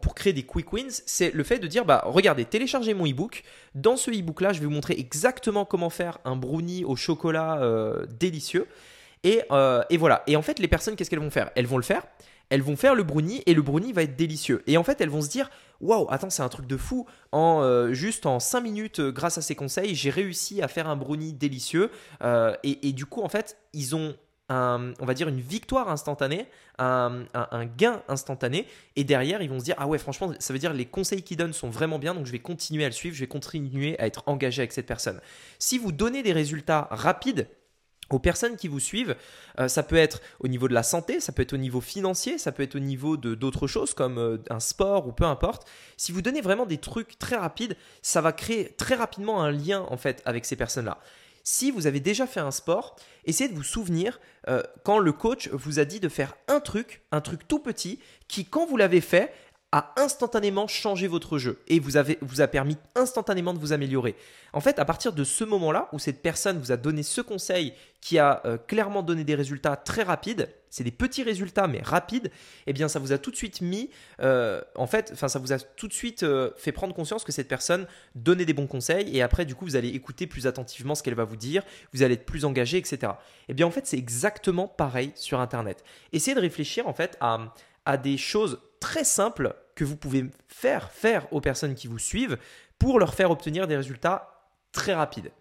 pour 0.00 0.14
créer 0.14 0.32
des 0.32 0.42
quick 0.44 0.72
wins, 0.72 1.02
c'est 1.06 1.32
le 1.32 1.44
fait 1.44 1.58
de 1.58 1.66
dire 1.66 1.84
bah 1.84 2.02
regardez, 2.06 2.44
téléchargez 2.44 2.94
mon 2.94 3.06
ebook. 3.06 3.44
Dans 3.74 3.96
ce 3.96 4.10
ebook 4.10 4.40
là, 4.40 4.52
je 4.52 4.60
vais 4.60 4.66
vous 4.66 4.72
montrer 4.72 4.94
exactement 4.98 5.64
comment 5.64 5.90
faire 5.90 6.18
un 6.24 6.36
brownie 6.36 6.84
au 6.84 6.96
chocolat 6.96 7.58
euh, 7.62 8.06
délicieux. 8.06 8.66
Et, 9.24 9.42
euh, 9.50 9.82
et, 9.90 9.96
voilà. 9.96 10.22
Et 10.26 10.36
en 10.36 10.42
fait, 10.42 10.58
les 10.58 10.68
personnes, 10.68 10.94
qu'est-ce 10.94 11.10
qu'elles 11.10 11.18
vont 11.18 11.30
faire? 11.30 11.50
Elles 11.56 11.66
vont 11.66 11.78
le 11.78 11.82
faire. 11.82 12.04
Elles 12.50 12.62
vont 12.62 12.76
faire 12.76 12.94
le 12.94 13.02
brownie 13.02 13.42
et 13.46 13.54
le 13.54 13.62
brownie 13.62 13.92
va 13.92 14.02
être 14.02 14.16
délicieux. 14.16 14.62
Et 14.66 14.76
en 14.76 14.84
fait, 14.84 15.00
elles 15.00 15.08
vont 15.08 15.22
se 15.22 15.30
dire 15.30 15.50
waouh, 15.80 16.06
attends, 16.10 16.30
c'est 16.30 16.42
un 16.42 16.48
truc 16.50 16.66
de 16.66 16.76
fou. 16.76 17.06
En 17.32 17.62
euh, 17.62 17.94
juste 17.94 18.26
en 18.26 18.38
5 18.38 18.60
minutes, 18.60 19.00
grâce 19.00 19.38
à 19.38 19.42
ces 19.42 19.54
conseils, 19.54 19.94
j'ai 19.94 20.10
réussi 20.10 20.60
à 20.62 20.68
faire 20.68 20.88
un 20.88 20.96
brownie 20.96 21.32
délicieux. 21.32 21.90
et, 22.62 22.92
du 22.92 23.06
coup, 23.06 23.22
en 23.22 23.30
fait, 23.30 23.56
ils 23.72 23.96
ont 23.96 24.14
on 24.50 25.06
va 25.06 25.14
dire 25.14 25.26
une 25.26 25.40
victoire 25.40 25.88
instantanée, 25.88 26.46
un, 26.78 27.24
gain 27.78 28.02
instantané, 28.08 28.66
et 28.94 29.02
derrière 29.02 29.40
ils 29.40 29.48
vont 29.48 29.58
se 29.58 29.64
dire 29.64 29.74
ah 29.78 29.86
ouais 29.86 29.96
franchement 29.96 30.32
ça 30.38 30.52
veut 30.52 30.58
dire 30.58 30.74
les 30.74 30.84
conseils 30.84 31.22
qu'ils 31.22 31.38
donnent 31.38 31.54
sont 31.54 31.70
vraiment 31.70 31.98
bien, 31.98 32.14
donc 32.14 32.26
je 32.26 32.30
vais 32.30 32.40
continuer 32.40 32.84
à 32.84 32.88
le 32.88 32.92
suivre, 32.92 33.16
je 33.16 33.20
vais 33.20 33.26
continuer 33.26 33.98
à 33.98 34.06
être 34.06 34.22
engagé 34.26 34.60
avec 34.60 34.72
cette 34.72 34.86
personne. 34.86 35.18
Si 35.58 35.78
vous 35.78 35.92
donnez 35.92 36.22
des 36.22 36.34
résultats 36.34 36.88
rapides, 36.90 37.48
aux 38.10 38.18
personnes 38.18 38.56
qui 38.56 38.68
vous 38.68 38.80
suivent, 38.80 39.16
euh, 39.58 39.68
ça 39.68 39.82
peut 39.82 39.96
être 39.96 40.20
au 40.40 40.48
niveau 40.48 40.68
de 40.68 40.74
la 40.74 40.82
santé, 40.82 41.20
ça 41.20 41.32
peut 41.32 41.42
être 41.42 41.54
au 41.54 41.58
niveau 41.58 41.80
financier, 41.80 42.38
ça 42.38 42.52
peut 42.52 42.62
être 42.62 42.76
au 42.76 42.80
niveau 42.80 43.16
de 43.16 43.34
d'autres 43.34 43.66
choses 43.66 43.94
comme 43.94 44.18
euh, 44.18 44.38
un 44.50 44.60
sport 44.60 45.06
ou 45.06 45.12
peu 45.12 45.24
importe. 45.24 45.66
Si 45.96 46.12
vous 46.12 46.22
donnez 46.22 46.40
vraiment 46.40 46.66
des 46.66 46.78
trucs 46.78 47.18
très 47.18 47.36
rapides, 47.36 47.76
ça 48.02 48.20
va 48.20 48.32
créer 48.32 48.74
très 48.76 48.94
rapidement 48.94 49.42
un 49.42 49.50
lien 49.50 49.86
en 49.90 49.96
fait 49.96 50.22
avec 50.24 50.44
ces 50.44 50.56
personnes-là. 50.56 50.98
Si 51.46 51.70
vous 51.70 51.86
avez 51.86 52.00
déjà 52.00 52.26
fait 52.26 52.40
un 52.40 52.50
sport, 52.50 52.96
essayez 53.26 53.50
de 53.50 53.54
vous 53.54 53.62
souvenir 53.62 54.18
euh, 54.48 54.62
quand 54.82 54.98
le 54.98 55.12
coach 55.12 55.50
vous 55.50 55.78
a 55.78 55.84
dit 55.84 56.00
de 56.00 56.08
faire 56.08 56.36
un 56.48 56.58
truc, 56.58 57.02
un 57.12 57.20
truc 57.20 57.46
tout 57.46 57.58
petit, 57.58 58.00
qui 58.28 58.46
quand 58.46 58.64
vous 58.64 58.78
l'avez 58.78 59.02
fait, 59.02 59.30
a 59.74 59.92
instantanément 59.96 60.68
changé 60.68 61.08
votre 61.08 61.36
jeu 61.36 61.58
et 61.66 61.80
vous, 61.80 61.96
avez, 61.96 62.16
vous 62.20 62.40
a 62.40 62.46
permis 62.46 62.76
instantanément 62.94 63.52
de 63.52 63.58
vous 63.58 63.72
améliorer. 63.72 64.14
En 64.52 64.60
fait, 64.60 64.78
à 64.78 64.84
partir 64.84 65.12
de 65.12 65.24
ce 65.24 65.42
moment-là 65.42 65.88
où 65.92 65.98
cette 65.98 66.22
personne 66.22 66.60
vous 66.60 66.70
a 66.70 66.76
donné 66.76 67.02
ce 67.02 67.20
conseil 67.20 67.74
qui 68.00 68.20
a 68.20 68.40
euh, 68.44 68.56
clairement 68.56 69.02
donné 69.02 69.24
des 69.24 69.34
résultats 69.34 69.74
très 69.74 70.04
rapides, 70.04 70.48
c'est 70.70 70.84
des 70.84 70.92
petits 70.92 71.24
résultats 71.24 71.66
mais 71.66 71.80
rapides, 71.82 72.30
eh 72.68 72.72
bien 72.72 72.86
ça 72.86 73.00
vous 73.00 73.12
a 73.12 73.18
tout 73.18 73.32
de 73.32 73.36
suite 73.36 73.62
mis, 73.62 73.90
euh, 74.20 74.60
en 74.76 74.86
fait, 74.86 75.10
enfin 75.12 75.26
ça 75.26 75.40
vous 75.40 75.52
a 75.52 75.58
tout 75.58 75.88
de 75.88 75.92
suite 75.92 76.22
euh, 76.22 76.50
fait 76.56 76.70
prendre 76.70 76.94
conscience 76.94 77.24
que 77.24 77.32
cette 77.32 77.48
personne 77.48 77.86
donnait 78.14 78.44
des 78.44 78.52
bons 78.52 78.68
conseils 78.68 79.16
et 79.16 79.22
après 79.22 79.44
du 79.44 79.56
coup 79.56 79.64
vous 79.64 79.74
allez 79.74 79.88
écouter 79.88 80.28
plus 80.28 80.46
attentivement 80.46 80.94
ce 80.94 81.02
qu'elle 81.02 81.14
va 81.14 81.24
vous 81.24 81.36
dire, 81.36 81.64
vous 81.92 82.04
allez 82.04 82.14
être 82.14 82.26
plus 82.26 82.44
engagé, 82.44 82.78
etc. 82.78 83.12
Eh 83.48 83.54
bien 83.54 83.66
en 83.66 83.72
fait 83.72 83.86
c'est 83.88 83.98
exactement 83.98 84.68
pareil 84.68 85.10
sur 85.16 85.40
Internet. 85.40 85.82
Essayez 86.12 86.36
de 86.36 86.40
réfléchir 86.40 86.86
en 86.86 86.92
fait 86.92 87.16
à, 87.20 87.54
à 87.86 87.96
des 87.96 88.16
choses 88.16 88.60
très 88.80 89.04
simples 89.04 89.54
que 89.74 89.84
vous 89.84 89.96
pouvez 89.96 90.30
faire 90.48 90.90
faire 90.90 91.32
aux 91.32 91.40
personnes 91.40 91.74
qui 91.74 91.86
vous 91.86 91.98
suivent 91.98 92.38
pour 92.78 92.98
leur 92.98 93.14
faire 93.14 93.30
obtenir 93.30 93.66
des 93.66 93.76
résultats 93.76 94.50
très 94.72 94.94
rapides. 94.94 95.32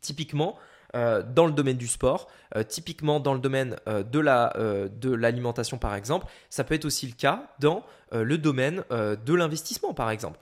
Typiquement, 0.00 0.56
euh, 0.96 1.22
dans 1.22 1.46
le 1.46 1.52
domaine 1.52 1.76
du 1.76 1.86
sport, 1.86 2.26
euh, 2.56 2.64
typiquement 2.64 3.20
dans 3.20 3.32
le 3.32 3.38
domaine 3.38 3.76
euh, 3.86 4.02
de, 4.02 4.18
la, 4.18 4.52
de 4.58 5.14
l'alimentation 5.14 5.78
par 5.78 5.94
exemple, 5.94 6.26
ça 6.48 6.64
peut 6.64 6.74
être 6.74 6.84
aussi 6.84 7.06
le 7.06 7.12
cas 7.12 7.44
dans 7.58 7.84
le 8.12 8.38
domaine 8.38 8.82
de 8.90 9.34
l'investissement 9.34 9.94
par 9.94 10.10
exemple. 10.10 10.40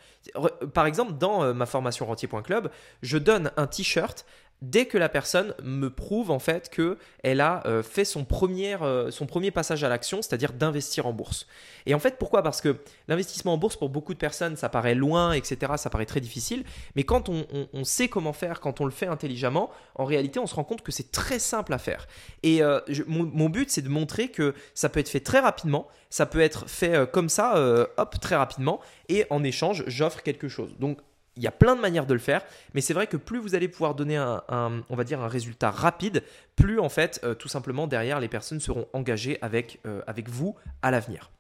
Par 0.73 0.87
exemple, 0.87 1.13
dans 1.19 1.53
ma 1.53 1.67
formation 1.67 2.07
rentier.club, 2.07 2.71
je 3.03 3.19
donne 3.19 3.51
un 3.59 3.67
t-shirt 3.67 4.25
dès 4.63 4.87
que 4.87 4.99
la 4.99 5.09
personne 5.09 5.55
me 5.63 5.89
prouve 5.89 6.31
en 6.31 6.39
fait 6.39 6.69
que 6.71 6.99
elle 7.23 7.41
a 7.41 7.63
euh, 7.67 7.83
fait 7.83 8.05
son 8.05 8.25
premier, 8.25 8.75
euh, 8.83 9.11
son 9.11 9.27
premier 9.27 9.51
passage 9.51 9.85
à 9.85 9.89
l'action, 9.89 10.23
c'est-à-dire 10.23 10.53
d'investir 10.53 11.07
en 11.07 11.13
bourse. 11.13 11.47
Et 11.87 11.95
en 11.95 11.99
fait, 11.99 12.19
pourquoi? 12.19 12.43
Parce 12.43 12.61
que 12.61 12.77
l'investissement 13.07 13.55
en 13.55 13.59
bourse 13.59 13.77
pour 13.77 13.89
beaucoup 13.89 14.15
de 14.15 14.19
personnes, 14.19 14.57
ça 14.57 14.69
paraît 14.69 14.95
loin, 14.95 15.33
etc. 15.33 15.73
Ça 15.77 15.91
paraît 15.91 16.07
très 16.07 16.21
difficile. 16.21 16.65
Mais 16.97 17.05
quand 17.05 17.29
on, 17.29 17.85
sait 17.85 18.09
comment 18.09 18.33
faire, 18.33 18.61
quand 18.61 18.81
on 18.81 18.85
le 18.85 18.91
fait 18.91 19.07
intelligemment, 19.07 19.71
en 19.95 20.05
réalité, 20.05 20.39
on 20.39 20.47
se 20.47 20.55
rend 20.55 20.65
compte 20.65 20.83
que 20.83 20.93
c'est 20.93 21.13
très 21.13 21.39
simple 21.39 21.73
à 21.73 21.79
faire. 21.79 22.07
Et 22.43 22.63
euh, 22.63 22.81
mon, 23.07 23.49
but, 23.49 23.71
c'est 23.71 23.83
de 23.83 23.89
montrer 23.89 24.29
que 24.29 24.55
ça 24.75 24.89
peut 24.89 25.01
être 25.01 25.09
fait 25.09 25.21
très 25.21 25.41
rapidement, 25.41 25.89
ça 26.11 26.27
peut 26.27 26.41
être 26.41 26.69
fait 26.69 27.11
comme 27.11 27.29
ça, 27.29 27.87
hop, 27.97 28.17
très 28.21 28.37
rapidement. 28.37 28.81
Et 29.09 29.25
en 29.31 29.43
échange, 29.45 29.85
j'offre 29.87 30.23
quelque 30.23 30.49
chose. 30.49 30.75
Donc 30.79 30.99
il 31.39 31.45
y 31.45 31.47
a 31.47 31.53
plein 31.53 31.77
de 31.77 31.81
manières 31.81 32.05
de 32.05 32.13
le 32.13 32.21
faire, 32.21 32.43
mais 32.75 32.81
c'est 32.81 32.93
vrai 32.93 33.07
que 33.07 33.17
plus 33.17 33.39
vous 33.39 33.55
allez 33.55 33.69
pouvoir 33.69 33.95
donner 33.95 34.17
un, 34.17 34.43
on 34.91 34.97
va 34.97 35.05
dire 35.05 35.21
un 35.21 35.29
résultat 35.29 35.71
rapide, 35.71 36.23
plus 36.57 36.81
en 36.81 36.89
fait, 36.89 37.21
euh, 37.25 37.35
tout 37.35 37.49
simplement 37.49 37.87
derrière, 37.87 38.21
les 38.21 38.29
personnes 38.29 38.61
seront 38.61 38.89
engagées 38.93 39.39
avec, 39.41 39.79
euh, 39.87 40.03
vous 40.27 40.57
à 40.83 40.91
l'avenir. 40.91 41.31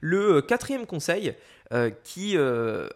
Le 0.00 0.36
euh, 0.36 0.42
quatrième 0.42 0.84
conseil, 0.84 1.34
qui, 2.02 2.36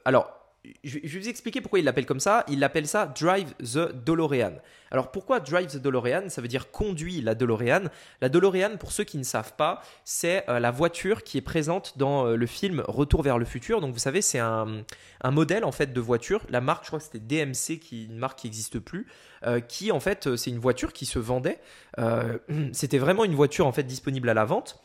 alors 0.04 0.41
je 0.84 0.98
vais 0.98 1.18
vous 1.20 1.28
expliquer 1.28 1.60
pourquoi 1.60 1.80
il 1.80 1.84
l'appelle 1.84 2.06
comme 2.06 2.20
ça. 2.20 2.44
Il 2.48 2.60
l'appelle 2.60 2.86
ça 2.86 3.06
Drive 3.06 3.52
the 3.58 3.92
DeLorean. 4.04 4.52
Alors 4.92 5.10
pourquoi 5.10 5.40
Drive 5.40 5.68
the 5.68 5.78
DeLorean? 5.78 6.28
Ça 6.28 6.40
veut 6.40 6.48
dire 6.48 6.70
conduit 6.70 7.20
la 7.20 7.34
DeLorean. 7.34 7.84
La 8.20 8.28
DeLorean, 8.28 8.76
pour 8.76 8.92
ceux 8.92 9.04
qui 9.04 9.18
ne 9.18 9.24
savent 9.24 9.54
pas, 9.54 9.82
c'est 10.04 10.48
euh, 10.48 10.60
la 10.60 10.70
voiture 10.70 11.24
qui 11.24 11.38
est 11.38 11.42
présente 11.42 11.98
dans 11.98 12.26
euh, 12.26 12.36
le 12.36 12.46
film 12.46 12.84
Retour 12.86 13.22
vers 13.22 13.38
le 13.38 13.44
futur. 13.44 13.80
Donc 13.80 13.92
vous 13.92 13.98
savez, 13.98 14.22
c'est 14.22 14.38
un, 14.38 14.84
modèle 15.24 15.64
en 15.64 15.72
fait 15.72 15.92
de 15.92 16.00
voiture. 16.00 16.42
La 16.48 16.60
marque, 16.60 16.84
je 16.84 16.88
crois 16.88 16.98
que 17.00 17.06
c'était 17.06 17.18
DMC, 17.18 17.78
qui 17.80 18.04
une 18.04 18.18
marque 18.18 18.38
qui 18.40 18.46
n'existe 18.46 18.78
plus, 18.78 19.06
euh, 19.44 19.60
qui 19.60 19.92
en 19.92 20.00
fait 20.00 20.36
c'est 20.36 20.50
une 20.50 20.58
voiture 20.58 20.92
qui 20.92 21.06
se 21.06 21.18
vendait. 21.18 21.58
c'était 22.72 22.98
vraiment 22.98 23.24
une 23.24 23.34
voiture 23.34 23.66
en 23.66 23.72
fait 23.72 23.82
disponible 23.82 24.30
à 24.30 24.34
la 24.34 24.46
vente 24.46 24.80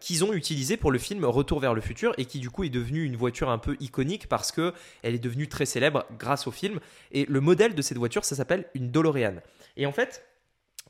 qu'ils 0.00 0.24
ont 0.24 0.34
utilisée 0.34 0.76
pour 0.76 0.92
le 0.92 0.98
film 0.98 1.24
Retour 1.24 1.58
vers 1.58 1.72
le 1.72 1.80
futur 1.80 2.12
et 2.18 2.26
qui 2.26 2.38
du 2.38 2.50
coup 2.50 2.64
est 2.64 2.68
devenue 2.68 3.02
une 3.02 3.16
voiture 3.16 3.48
un 3.48 3.56
peu 3.56 3.78
iconique 3.80 4.28
parce 4.28 4.52
que 4.52 4.74
elle 5.02 5.14
est 5.14 5.18
devenue 5.18 5.48
très 5.48 5.64
célèbre 5.64 6.04
grâce 6.18 6.46
au 6.46 6.50
film. 6.50 6.80
Et 7.12 7.24
le 7.26 7.40
modèle 7.40 7.74
de 7.74 7.80
cette 7.80 7.96
voiture, 7.96 8.24
ça 8.24 8.36
s'appelle 8.36 8.66
une 8.74 8.90
DeLorean. 8.90 9.36
Et 9.78 9.86
en 9.86 9.92
fait, 9.92 10.22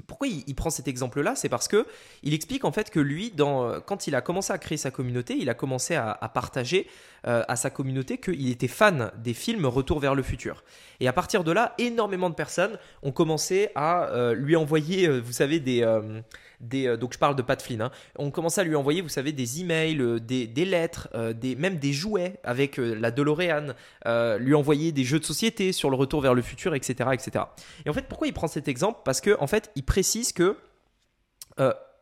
pourquoi 0.06 0.28
il, 0.28 0.54
prend 0.54 0.70
cet 0.70 0.88
exemple-là? 0.88 1.34
C'est 1.36 1.48
parce 1.48 1.68
que 1.68 1.86
il 2.22 2.34
explique 2.34 2.64
en 2.64 2.72
fait 2.72 2.90
que 2.90 3.00
lui, 3.00 3.30
dans, 3.30 3.80
quand 3.80 4.06
il 4.06 4.14
a 4.14 4.20
commencé 4.20 4.52
à 4.52 4.58
créer 4.58 4.76
sa 4.76 4.90
communauté, 4.90 5.36
il 5.38 5.48
a 5.48 5.54
commencé 5.54 5.94
à, 5.94 6.14
partager 6.34 6.86
euh, 7.26 7.42
à 7.48 7.56
sa 7.56 7.70
communauté 7.70 8.18
qu'il 8.18 8.50
était 8.50 8.68
fan 8.68 9.10
des 9.16 9.34
films 9.34 9.66
Retour 9.66 10.00
vers 10.00 10.14
le 10.14 10.22
futur. 10.22 10.62
Et 11.00 11.08
à 11.08 11.12
partir 11.12 11.44
de 11.44 11.52
là, 11.52 11.74
énormément 11.78 12.28
de 12.28 12.34
personnes 12.34 12.78
ont 13.02 13.12
commencé 13.12 13.70
à 13.74 14.08
euh, 14.08 14.34
lui 14.34 14.56
envoyer, 14.56 15.08
euh, 15.08 15.20
vous 15.20 15.32
savez, 15.32 15.60
des, 15.60 15.84
euh, 16.72 16.96
donc 16.96 17.12
je 17.12 17.18
parle 17.18 17.36
de 17.36 17.42
Pat 17.42 17.60
Flynn, 17.60 17.82
hein. 17.82 17.90
on 18.16 18.30
commençait 18.30 18.60
à 18.60 18.64
lui 18.64 18.76
envoyer, 18.76 19.00
vous 19.00 19.08
savez, 19.08 19.32
des 19.32 19.60
emails, 19.60 20.00
euh, 20.00 20.18
des, 20.18 20.46
des 20.46 20.64
lettres, 20.64 21.08
euh, 21.14 21.32
des, 21.32 21.56
même 21.56 21.78
des 21.78 21.92
jouets 21.92 22.34
avec 22.44 22.76
la 22.76 23.10
DeLorean, 23.10 23.74
lui 24.38 24.54
envoyer 24.54 24.92
des 24.92 25.04
jeux 25.04 25.18
de 25.18 25.24
société 25.24 25.72
sur 25.72 25.90
le 25.90 25.96
retour 25.96 26.20
vers 26.20 26.34
le 26.34 26.42
futur, 26.42 26.74
etc., 26.74 27.10
etc. 27.12 27.44
Et 27.84 27.90
en 27.90 27.92
fait, 27.92 28.08
pourquoi 28.08 28.26
il 28.26 28.32
prend 28.32 28.46
cet 28.46 28.68
exemple? 28.68 29.00
Parce 29.04 29.20
que 29.20 29.36
en 29.40 29.46
fait, 29.46 29.70
il 29.76 29.84
précise 29.84 30.32
que 30.32 30.56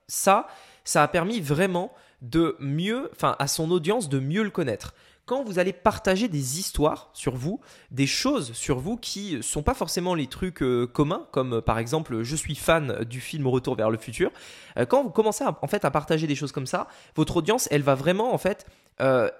ça, 0.08 0.46
ça 0.84 1.02
a 1.02 1.08
permis 1.08 1.40
vraiment 1.40 1.92
de 2.22 2.56
mieux, 2.60 3.10
enfin, 3.12 3.36
à 3.38 3.48
son 3.48 3.70
audience 3.70 4.08
de 4.08 4.18
mieux 4.18 4.42
le 4.42 4.50
connaître 4.50 4.94
quand 5.24 5.44
vous 5.44 5.58
allez 5.58 5.72
partager 5.72 6.28
des 6.28 6.58
histoires 6.58 7.10
sur 7.12 7.36
vous, 7.36 7.60
des 7.90 8.06
choses 8.06 8.52
sur 8.52 8.78
vous 8.78 8.96
qui 8.96 9.36
ne 9.36 9.42
sont 9.42 9.62
pas 9.62 9.74
forcément 9.74 10.14
les 10.14 10.26
trucs 10.26 10.62
euh, 10.62 10.86
communs, 10.86 11.26
comme 11.30 11.54
euh, 11.54 11.60
par 11.60 11.78
exemple 11.78 12.22
je 12.22 12.36
suis 12.36 12.54
fan 12.54 13.04
du 13.04 13.20
film 13.20 13.46
Retour 13.46 13.76
vers 13.76 13.90
le 13.90 13.98
futur, 13.98 14.30
euh, 14.78 14.84
quand 14.84 15.02
vous 15.02 15.10
commencez 15.10 15.44
à, 15.44 15.56
en 15.62 15.66
fait 15.68 15.84
à 15.84 15.90
partager 15.90 16.26
des 16.26 16.34
choses 16.34 16.52
comme 16.52 16.66
ça, 16.66 16.88
votre 17.14 17.36
audience, 17.36 17.68
elle 17.70 17.82
va 17.82 17.94
vraiment 17.94 18.34
en 18.34 18.38
fait 18.38 18.66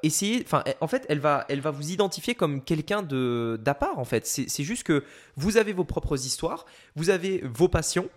essayer, 0.03 0.45
en 0.81 0.89
fait 0.89 1.07
elle 1.09 1.21
va, 1.21 1.45
elle 1.49 1.61
va 1.61 1.71
vous 1.71 1.93
identifier 1.93 2.35
comme 2.35 2.65
quelqu'un 2.65 3.03
de 3.03 3.61
d'à 3.63 3.75
part 3.75 3.97
en 4.01 4.05
fait. 4.05 4.27
C'est 4.27 4.65
juste 4.65 4.83
que 4.83 5.05
vous 5.37 5.57
avez 5.57 5.73
vos 5.73 5.85
propres 5.85 6.27
histoires, 6.27 6.65
vous 6.97 7.11
avez 7.11 7.45
vos 7.45 7.69
passions 7.69 8.09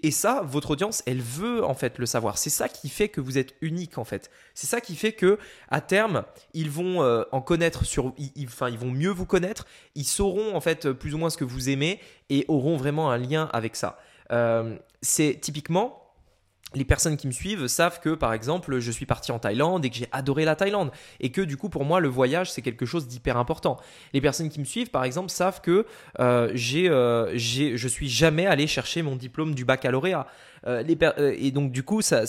et 0.00 0.10
ça, 0.10 0.42
votre 0.44 0.70
audience, 0.70 1.02
elle 1.06 1.20
veut 1.20 1.64
en 1.64 1.74
fait 1.74 1.98
le 1.98 2.06
savoir. 2.06 2.38
C'est 2.38 2.50
ça 2.50 2.68
qui 2.68 2.88
fait 2.88 3.08
que 3.08 3.20
vous 3.20 3.36
êtes 3.36 3.54
unique 3.60 3.98
en 3.98 4.04
fait. 4.04 4.30
C'est 4.54 4.68
ça 4.68 4.80
qui 4.80 4.94
fait 4.94 5.12
que 5.12 5.38
à 5.70 5.80
terme, 5.80 6.24
ils 6.54 6.70
vont 6.70 7.02
euh, 7.02 7.24
en 7.32 7.40
connaître 7.40 7.84
sur, 7.84 8.14
enfin, 8.44 8.68
ils 8.68 8.78
vont 8.78 8.90
mieux 8.90 9.10
vous 9.10 9.26
connaître. 9.26 9.66
Ils 9.96 10.04
sauront 10.04 10.54
en 10.54 10.60
fait 10.60 10.92
plus 10.92 11.14
ou 11.14 11.18
moins 11.18 11.30
ce 11.30 11.36
que 11.36 11.44
vous 11.44 11.68
aimez 11.68 12.00
et 12.30 12.44
auront 12.48 12.76
vraiment 12.76 13.10
un 13.10 13.18
lien 13.18 13.48
avec 13.52 13.74
ça. 13.74 13.98
Euh, 14.30 14.76
c'est 15.02 15.38
typiquement 15.40 16.07
les 16.74 16.84
personnes 16.84 17.16
qui 17.16 17.26
me 17.26 17.32
suivent 17.32 17.66
savent 17.66 18.00
que, 18.00 18.10
par 18.10 18.32
exemple, 18.32 18.78
je 18.78 18.90
suis 18.90 19.06
parti 19.06 19.32
en 19.32 19.38
Thaïlande 19.38 19.84
et 19.84 19.90
que 19.90 19.96
j'ai 19.96 20.08
adoré 20.12 20.44
la 20.44 20.54
Thaïlande. 20.54 20.90
Et 21.20 21.30
que, 21.30 21.40
du 21.40 21.56
coup, 21.56 21.68
pour 21.68 21.84
moi, 21.84 22.00
le 22.00 22.08
voyage, 22.08 22.52
c'est 22.52 22.62
quelque 22.62 22.86
chose 22.86 23.06
d'hyper 23.06 23.36
important. 23.36 23.78
Les 24.12 24.20
personnes 24.20 24.50
qui 24.50 24.60
me 24.60 24.64
suivent, 24.64 24.90
par 24.90 25.04
exemple, 25.04 25.30
savent 25.30 25.60
que 25.60 25.86
euh, 26.20 26.50
j'ai, 26.54 26.88
euh, 26.88 27.36
je 27.36 27.88
suis 27.88 28.08
jamais 28.08 28.46
allé 28.46 28.66
chercher 28.66 29.02
mon 29.02 29.16
diplôme 29.16 29.54
du 29.54 29.64
baccalauréat. 29.64 30.26
Euh, 30.66 30.82
les 30.82 30.98
et 31.38 31.50
donc, 31.52 31.72
du 31.72 31.82
coup, 31.82 32.02
ça, 32.02 32.24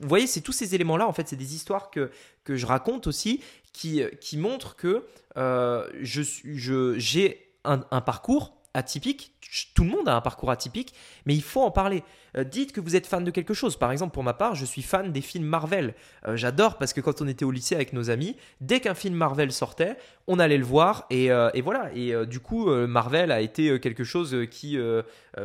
vous 0.00 0.08
voyez, 0.08 0.26
c'est 0.26 0.40
tous 0.40 0.52
ces 0.52 0.74
éléments-là, 0.74 1.06
en 1.06 1.12
fait, 1.12 1.28
c'est 1.28 1.36
des 1.36 1.54
histoires 1.54 1.90
que, 1.90 2.10
que 2.44 2.56
je 2.56 2.64
raconte 2.64 3.06
aussi 3.06 3.42
qui, 3.72 4.02
qui 4.20 4.38
montrent 4.38 4.76
que 4.76 5.04
je, 5.36 6.22
je, 6.22 6.98
j'ai 6.98 7.52
un, 7.64 7.84
un 7.90 8.00
parcours 8.00 8.54
atypique. 8.76 9.32
Tout 9.74 9.84
le 9.84 9.90
monde 9.90 10.08
a 10.08 10.16
un 10.16 10.20
parcours 10.20 10.50
atypique, 10.50 10.92
mais 11.24 11.34
il 11.34 11.42
faut 11.42 11.62
en 11.62 11.70
parler. 11.70 12.02
Euh, 12.36 12.44
dites 12.44 12.72
que 12.72 12.80
vous 12.80 12.96
êtes 12.96 13.06
fan 13.06 13.24
de 13.24 13.30
quelque 13.30 13.54
chose. 13.54 13.76
Par 13.76 13.90
exemple, 13.92 14.12
pour 14.12 14.22
ma 14.22 14.34
part, 14.34 14.54
je 14.54 14.64
suis 14.64 14.82
fan 14.82 15.12
des 15.12 15.20
films 15.20 15.46
Marvel. 15.46 15.94
Euh, 16.26 16.36
j'adore 16.36 16.76
parce 16.76 16.92
que 16.92 17.00
quand 17.00 17.22
on 17.22 17.28
était 17.28 17.44
au 17.44 17.50
lycée 17.50 17.74
avec 17.74 17.92
nos 17.92 18.10
amis, 18.10 18.36
dès 18.60 18.80
qu'un 18.80 18.94
film 18.94 19.14
Marvel 19.14 19.52
sortait, 19.52 19.96
on 20.26 20.38
allait 20.38 20.58
le 20.58 20.64
voir 20.64 21.06
et, 21.10 21.30
euh, 21.30 21.50
voilà. 21.62 21.90
Et 21.94 22.14
du 22.26 22.40
coup, 22.40 22.70
Marvel 22.70 23.32
a 23.32 23.40
été 23.40 23.80
quelque 23.80 24.04
chose 24.04 24.36
qui, 24.50 24.78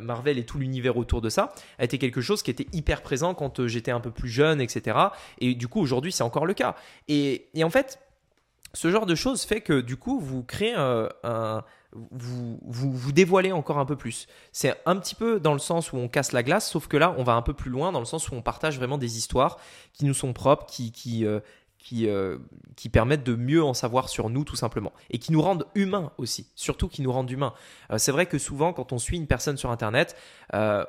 Marvel 0.02 0.38
et 0.38 0.46
tout 0.46 0.60
l'univers 0.60 0.98
autour 0.98 1.22
de 1.22 1.30
ça, 1.30 1.54
a 1.80 1.84
été 1.84 1.98
quelque 1.98 2.22
chose 2.22 2.44
qui 2.44 2.52
était 2.52 2.68
hyper 2.74 3.02
présent 3.02 3.34
quand 3.34 3.66
j'étais 3.68 3.92
un 3.92 4.00
peu 4.00 4.12
plus 4.12 4.30
jeune, 4.30 4.62
etc. 4.62 4.98
Et 5.40 5.56
du 5.56 5.68
coup, 5.68 5.80
aujourd'hui, 5.80 6.12
c'est 6.12 6.24
encore 6.24 6.46
le 6.46 6.54
cas. 6.54 6.76
Et, 7.08 7.48
et 7.54 7.64
en 7.64 7.70
fait, 7.70 8.00
ce 8.74 8.92
genre 8.92 9.06
de 9.06 9.16
choses 9.16 9.44
fait 9.44 9.62
que 9.62 9.82
du 9.82 9.98
coup, 9.98 10.20
vous 10.20 10.44
créez 10.44 10.76
un 10.76 11.64
vous, 11.94 12.60
vous, 12.64 13.12
dévoilez 13.12 13.52
encore 13.52 13.78
un 13.78 13.86
peu 13.86 13.96
plus. 13.96 14.28
C'est 14.52 14.76
un 14.86 14.96
petit 14.96 15.16
peu 15.16 15.40
dans 15.40 15.54
le 15.54 15.60
sens 15.60 15.92
où 15.92 15.98
on 15.98 16.08
casse 16.08 16.32
la 16.32 16.44
glace, 16.44 16.70
sauf 16.70 16.88
que 16.88 16.98
là, 16.98 17.14
on 17.18 17.24
va 17.24 17.34
un 17.34 17.42
peu 17.42 17.54
plus 17.54 17.70
loin, 17.70 17.92
dans 17.92 18.00
le 18.00 18.06
sens 18.06 18.30
où 18.30 18.36
on 18.36 18.42
partage 18.42 18.78
vraiment 18.78 18.98
des 18.98 19.18
histoires 19.18 19.58
qui 19.94 20.06
nous 20.06 20.14
sont 20.14 20.32
propres, 20.32 20.66
qui, 20.66 20.92
qui, 20.92 21.26
euh, 21.26 21.42
qui, 21.84 22.08
euh, 22.08 22.38
qui 22.76 22.90
permettent 22.90 23.24
de 23.24 23.36
mieux 23.36 23.64
en 23.64 23.74
savoir 23.74 24.10
sur 24.10 24.30
nous 24.30 24.44
tout 24.44 24.56
simplement. 24.56 24.94
Et 25.10 25.18
qui 25.18 25.32
nous 25.32 25.42
rendent 25.42 25.66
humains 25.76 26.12
aussi, 26.18 26.48
surtout 26.56 26.88
qui 26.88 27.02
nous 27.02 27.12
rendent 27.12 27.30
humains. 27.30 27.54
Euh, 27.92 27.98
c'est 27.98 28.12
vrai 28.12 28.28
que 28.28 28.38
souvent 28.38 28.72
quand 28.72 28.94
on 28.94 29.00
suit 29.00 29.18
une 29.18 29.28
personne 29.28 29.58
sur 29.58 29.72
internet, 29.72 30.16
euh, 30.54 30.86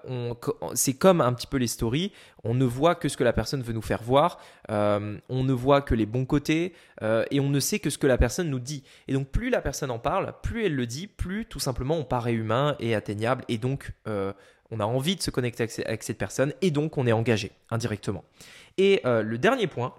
c'est 0.75 0.95
comme 0.95 1.21
un 1.21 1.33
petit 1.33 1.47
peu 1.47 1.57
les 1.57 1.67
stories, 1.67 2.13
on 2.45 2.55
ne 2.55 2.65
voit 2.65 2.95
que 2.95 3.09
ce 3.09 3.17
que 3.17 3.25
la 3.25 3.33
personne 3.33 3.63
veut 3.63 3.73
nous 3.73 3.83
faire 3.83 4.03
voir, 4.03 4.39
on 4.69 5.45
ne 5.45 5.53
voit 5.53 5.81
que 5.81 5.95
les 5.95 6.07
bons 6.07 6.25
côtés. 6.25 6.75
Et 7.31 7.41
on 7.41 7.49
ne 7.49 7.61
sait 7.61 7.79
que 7.79 7.91
ce 7.91 7.99
que 7.99 8.07
la 8.07 8.19
personne 8.19 8.49
nous 8.49 8.59
dit. 8.59 8.83
Et 9.09 9.13
donc 9.13 9.29
plus 9.29 9.51
la 9.51 9.61
personne 9.61 9.91
en 9.91 9.99
parle, 9.99 10.35
plus 10.43 10.67
elle 10.67 10.75
le 10.75 10.87
dit, 10.87 11.07
plus 11.07 11.47
tout 11.47 11.61
simplement 11.61 11.97
on 11.97 12.05
paraît 12.05 12.33
humain 12.33 12.77
et 12.81 12.95
atteignable. 12.95 13.45
Et 13.49 13.59
donc 13.59 13.93
on 14.07 14.81
a 14.81 14.85
envie 14.85 15.15
de 15.15 15.23
se 15.23 15.31
connecter 15.31 15.69
avec 15.87 16.03
cette 16.03 16.19
personne. 16.19 16.53
Et 16.63 16.73
donc 16.73 16.99
on 16.99 17.07
est 17.07 17.13
engagé 17.13 17.53
indirectement. 17.71 18.25
Et 18.77 19.03
le 19.05 19.37
dernier 19.37 19.69
point, 19.69 19.95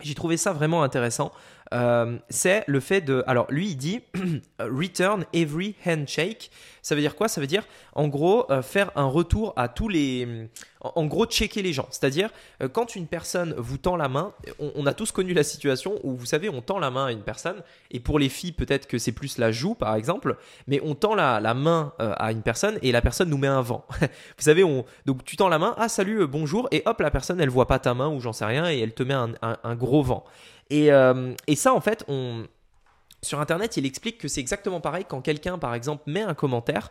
j'ai 0.00 0.14
trouvé 0.14 0.36
ça 0.36 0.52
vraiment 0.52 0.82
intéressant. 0.82 1.32
Euh, 1.74 2.18
c'est 2.28 2.64
le 2.66 2.80
fait 2.80 3.00
de. 3.00 3.24
Alors, 3.26 3.46
lui, 3.50 3.68
il 3.70 3.76
dit 3.76 4.00
return 4.60 5.24
every 5.32 5.74
handshake. 5.86 6.50
Ça 6.82 6.94
veut 6.94 7.00
dire 7.00 7.16
quoi? 7.16 7.26
Ça 7.26 7.40
veut 7.40 7.48
dire, 7.48 7.64
en 7.94 8.06
gros, 8.06 8.50
euh, 8.50 8.62
faire 8.62 8.92
un 8.94 9.06
retour 9.06 9.52
à 9.56 9.68
tous 9.68 9.88
les. 9.88 10.48
En, 10.80 11.06
gros, 11.06 11.26
checker 11.26 11.62
les 11.62 11.72
gens. 11.72 11.88
C'est-à-dire, 11.90 12.30
euh, 12.62 12.68
quand 12.68 12.94
une 12.94 13.08
personne 13.08 13.54
vous 13.58 13.76
tend 13.76 13.96
la 13.96 14.08
main, 14.08 14.32
on, 14.60 14.86
a 14.86 14.94
tous 14.94 15.10
connu 15.10 15.34
la 15.34 15.42
situation 15.42 15.98
où, 16.04 16.14
vous 16.14 16.26
savez, 16.26 16.48
on 16.48 16.60
tend 16.60 16.78
la 16.78 16.92
main 16.92 17.06
à 17.06 17.12
une 17.12 17.22
personne, 17.22 17.56
et 17.90 17.98
pour 17.98 18.20
les 18.20 18.28
filles, 18.28 18.52
peut-être 18.52 18.86
que 18.86 18.98
c'est 18.98 19.10
plus 19.10 19.38
la 19.38 19.50
joue, 19.50 19.74
par 19.74 19.96
exemple, 19.96 20.36
mais 20.68 20.80
on 20.84 20.94
tend 20.94 21.16
la, 21.16 21.40
la 21.40 21.54
main 21.54 21.92
à 21.98 22.30
une 22.30 22.42
personne 22.42 22.78
et 22.82 22.92
la 22.92 23.02
personne 23.02 23.30
nous 23.30 23.38
met 23.38 23.48
un 23.48 23.62
vent. 23.62 23.84
vous 24.00 24.06
savez, 24.38 24.62
on, 24.62 24.84
donc 25.06 25.24
tu 25.24 25.34
tends 25.36 25.48
la 25.48 25.58
main, 25.58 25.74
ah 25.76 25.88
salut, 25.88 26.24
bonjour, 26.28 26.68
et 26.70 26.84
hop, 26.86 27.00
la 27.00 27.10
personne, 27.10 27.40
elle 27.40 27.50
voit 27.50 27.66
pas 27.66 27.80
ta 27.80 27.92
main 27.94 28.08
ou 28.08 28.20
j'en 28.20 28.32
sais 28.32 28.44
rien, 28.44 28.70
et 28.70 28.78
elle 28.78 28.94
te 28.94 29.02
met 29.02 29.14
un, 29.14 29.32
un 29.42 29.74
gros 29.74 30.04
vent. 30.04 30.24
Euh, 30.72 31.34
et, 31.46 31.56
ça, 31.56 31.74
en 31.74 31.80
fait, 31.80 32.04
sur 33.22 33.40
Internet, 33.40 33.76
il 33.76 33.86
explique 33.86 34.18
que 34.18 34.28
c'est 34.28 34.40
exactement 34.40 34.80
pareil 34.80 35.04
quand 35.08 35.20
quelqu'un, 35.20 35.58
par 35.58 35.74
exemple, 35.74 36.04
met 36.06 36.22
un 36.22 36.34
commentaire 36.34 36.90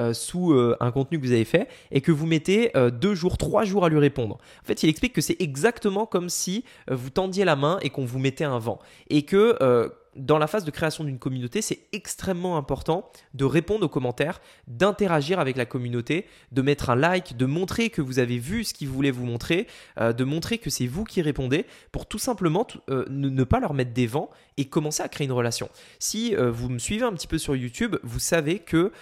euh, 0.00 0.12
sous 0.12 0.52
euh, 0.52 0.76
un 0.80 0.90
contenu 0.90 1.18
que 1.20 1.26
vous 1.26 1.32
avez 1.32 1.44
fait 1.44 1.68
et 1.90 2.00
que 2.00 2.12
vous 2.12 2.26
mettez 2.26 2.72
deux 2.92 3.14
jours, 3.14 3.38
trois 3.38 3.64
jours 3.64 3.84
à 3.84 3.88
lui 3.88 3.98
répondre. 3.98 4.38
En 4.62 4.66
fait, 4.66 4.82
il 4.82 4.88
explique 4.88 5.12
que 5.12 5.20
c'est 5.20 5.36
exactement 5.40 6.06
comme 6.06 6.28
si 6.28 6.64
vous 6.90 7.10
tendiez 7.10 7.44
la 7.44 7.56
main 7.56 7.78
et 7.82 7.90
qu'on 7.90 8.04
vous 8.04 8.18
mettait 8.18 8.44
un 8.44 8.58
vent. 8.58 8.78
Et 9.10 9.22
que 9.22 9.90
dans 10.16 10.38
la 10.38 10.46
phase 10.46 10.64
de 10.64 10.70
création 10.70 11.04
d'une 11.04 11.18
communauté, 11.18 11.62
c'est 11.62 11.80
extrêmement 11.92 12.56
important 12.56 13.10
de 13.34 13.44
répondre 13.44 13.84
aux 13.86 13.88
commentaires, 13.88 14.40
d'interagir 14.66 15.38
avec 15.38 15.56
la 15.56 15.66
communauté, 15.66 16.26
de 16.52 16.62
mettre 16.62 16.90
un 16.90 16.96
like, 16.96 17.36
de 17.36 17.46
montrer 17.46 17.90
que 17.90 18.02
vous 18.02 18.18
avez 18.18 18.38
vu 18.38 18.64
ce 18.64 18.74
qu'ils 18.74 18.88
voulaient 18.88 19.10
vous 19.10 19.26
montrer, 19.26 19.66
euh, 20.00 20.12
de 20.12 20.24
montrer 20.24 20.58
que 20.58 20.70
c'est 20.70 20.86
vous 20.86 21.04
qui 21.04 21.22
répondez, 21.22 21.66
pour 21.92 22.06
tout 22.06 22.18
simplement 22.18 22.66
euh, 22.90 23.04
ne, 23.10 23.44
pas 23.44 23.60
leur 23.60 23.74
mettre 23.74 23.92
des 23.92 24.06
vents 24.06 24.30
et 24.56 24.66
commencer 24.66 25.02
à 25.02 25.08
créer 25.08 25.26
une 25.26 25.32
relation. 25.32 25.68
Si 25.98 26.34
euh, 26.34 26.50
vous 26.50 26.68
me 26.68 26.78
suivez 26.78 27.04
un 27.04 27.12
petit 27.12 27.28
peu 27.28 27.38
sur 27.38 27.54
YouTube, 27.54 27.96
vous 28.02 28.18
savez 28.18 28.58
que 28.58 28.92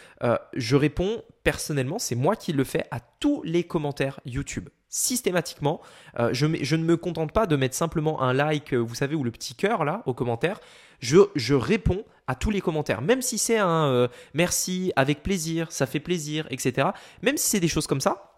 je 0.54 0.76
réponds 0.76 1.22
personnellement, 1.42 1.98
c'est 1.98 2.14
moi 2.14 2.34
qui 2.34 2.52
le 2.52 2.64
fais 2.64 2.86
à 2.90 3.00
tous 3.00 3.42
les 3.44 3.64
commentaires 3.64 4.20
YouTube 4.24 4.68
systématiquement. 4.94 5.80
Euh, 6.20 6.30
je, 6.32 6.46
ne 6.46 6.84
me 6.84 6.96
contente 6.96 7.32
pas 7.32 7.46
de 7.46 7.56
mettre 7.56 7.74
simplement 7.74 8.22
un 8.22 8.32
like, 8.32 8.72
euh, 8.72 8.78
vous 8.78 8.94
savez, 8.94 9.16
ou 9.16 9.24
le 9.24 9.32
petit 9.32 9.56
cœur 9.56 9.84
là, 9.84 10.04
aux 10.06 10.14
commentaires. 10.14 10.60
Je, 11.00 11.52
réponds 11.52 12.04
à 12.28 12.36
tous 12.36 12.50
les 12.50 12.60
commentaires, 12.60 13.02
même 13.02 13.20
si 13.20 13.36
c'est 13.36 13.58
un 13.58 13.86
euh, 13.86 14.08
merci, 14.34 14.92
avec 14.94 15.24
plaisir, 15.24 15.72
ça 15.72 15.86
fait 15.86 15.98
plaisir, 15.98 16.46
etc. 16.50 16.88
Même 17.22 17.36
si 17.36 17.50
c'est 17.50 17.60
des 17.60 17.68
choses 17.68 17.88
comme 17.88 18.00
ça. 18.00 18.30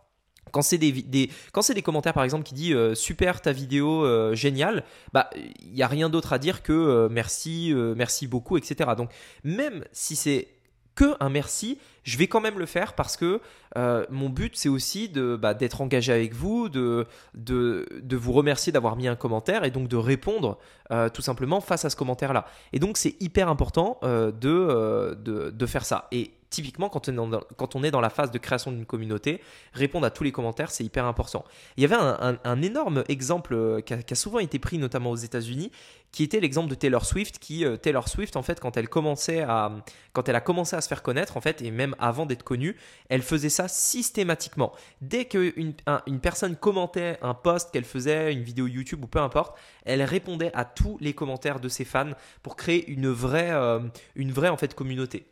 Quand 0.50 0.62
c'est 0.62 0.78
des, 0.78 1.30
quand 1.52 1.60
c'est 1.60 1.74
des 1.74 1.82
commentaires 1.82 2.14
par 2.14 2.24
exemple 2.24 2.44
qui 2.44 2.54
dit 2.54 2.72
super 2.94 3.42
ta 3.42 3.52
vidéo 3.52 4.32
géniale, 4.32 4.84
bah 5.12 5.28
il 5.34 5.72
n'y 5.72 5.82
a 5.82 5.88
rien 5.88 6.08
d'autre 6.08 6.32
à 6.32 6.38
dire 6.38 6.62
que 6.62 7.08
merci, 7.10 7.74
merci 7.96 8.28
beaucoup, 8.28 8.56
etc. 8.56 8.90
Donc 8.96 9.10
même 9.42 9.84
si 9.90 10.14
c'est 10.14 10.55
que 10.96 11.14
un 11.20 11.28
merci, 11.28 11.78
je 12.02 12.18
vais 12.18 12.26
quand 12.26 12.40
même 12.40 12.58
le 12.58 12.66
faire 12.66 12.94
parce 12.94 13.16
que 13.16 13.40
euh, 13.76 14.04
mon 14.10 14.28
but 14.28 14.56
c'est 14.56 14.68
aussi 14.68 15.08
bah, 15.08 15.54
d'être 15.54 15.80
engagé 15.80 16.12
avec 16.12 16.34
vous, 16.34 16.68
de, 16.68 17.06
vous 17.34 18.32
remercier 18.32 18.72
d'avoir 18.72 18.96
mis 18.96 19.06
un 19.06 19.14
commentaire 19.14 19.62
et 19.64 19.70
donc 19.70 19.86
de 19.86 19.96
répondre 19.96 20.58
euh, 20.90 21.08
tout 21.08 21.22
simplement 21.22 21.60
face 21.60 21.84
à 21.84 21.90
ce 21.90 21.96
commentaire 21.96 22.32
là. 22.32 22.46
Et 22.72 22.80
donc 22.80 22.96
c'est 22.96 23.14
hyper 23.20 23.48
important 23.48 23.98
euh, 24.02 24.32
de, 24.32 25.14
de, 25.22 25.50
de, 25.50 25.66
faire 25.66 25.84
ça. 25.84 26.08
Et 26.10 26.32
typiquement, 26.50 26.88
quand 26.88 27.08
on, 27.08 27.82
est 27.82 27.90
dans, 27.90 28.00
la 28.00 28.10
phase 28.10 28.30
de 28.30 28.38
création 28.38 28.72
d'une 28.72 28.86
communauté, 28.86 29.40
répondre 29.72 30.06
à 30.06 30.10
tous 30.10 30.24
les 30.24 30.32
commentaires, 30.32 30.70
c'est 30.70 30.84
hyper 30.84 31.04
important. 31.04 31.44
Il 31.76 31.82
y 31.82 31.86
avait 31.86 31.96
un, 31.96 32.62
énorme 32.62 33.04
exemple 33.08 33.54
euh, 33.54 33.80
qui 33.80 33.94
a, 33.94 34.16
souvent 34.16 34.38
été 34.38 34.58
pris, 34.58 34.78
notamment 34.78 35.10
aux 35.10 35.16
États-Unis, 35.16 35.70
qui 36.12 36.22
était 36.22 36.40
l'exemple 36.40 36.70
de 36.70 36.74
Taylor 36.74 37.04
Swift, 37.04 37.38
qui 37.38 37.64
euh, 37.64 37.76
Taylor 37.76 38.08
Swift, 38.08 38.36
en 38.36 38.42
fait, 38.42 38.60
quand 38.60 38.76
elle 38.76 38.88
commençait 38.88 39.42
à, 39.42 39.72
quand 40.12 40.28
elle 40.28 40.36
a 40.36 40.40
commencé 40.40 40.76
à 40.76 40.80
se 40.80 40.88
faire 40.88 41.02
connaître, 41.02 41.36
en 41.36 41.40
fait, 41.40 41.62
et 41.62 41.70
même 41.70 41.94
avant 41.98 42.26
d'être 42.26 42.42
connue, 42.42 42.76
elle 43.08 43.22
faisait 43.22 43.50
ça 43.50 43.68
systématiquement. 43.68 44.72
Dès 45.00 45.26
qu'une 45.26 45.74
une 46.06 46.20
personne 46.20 46.56
commentait 46.56 47.18
un 47.22 47.34
post 47.34 47.70
qu'elle 47.72 47.84
faisait, 47.84 48.32
une 48.32 48.42
vidéo 48.42 48.66
YouTube 48.66 49.04
ou 49.04 49.06
peu 49.06 49.20
importe, 49.20 49.58
elle 49.84 50.02
répondait 50.02 50.50
à 50.54 50.64
tous 50.64 50.96
les 51.00 51.12
commentaires 51.12 51.60
de 51.60 51.68
ses 51.68 51.84
fans 51.84 52.12
pour 52.42 52.56
créer 52.56 52.88
une 52.90 53.08
vraie, 53.08 53.52
euh, 53.52 53.80
une 54.14 54.32
vraie 54.32 54.48
en 54.48 54.56
fait 54.56 54.74
communauté. 54.74 55.26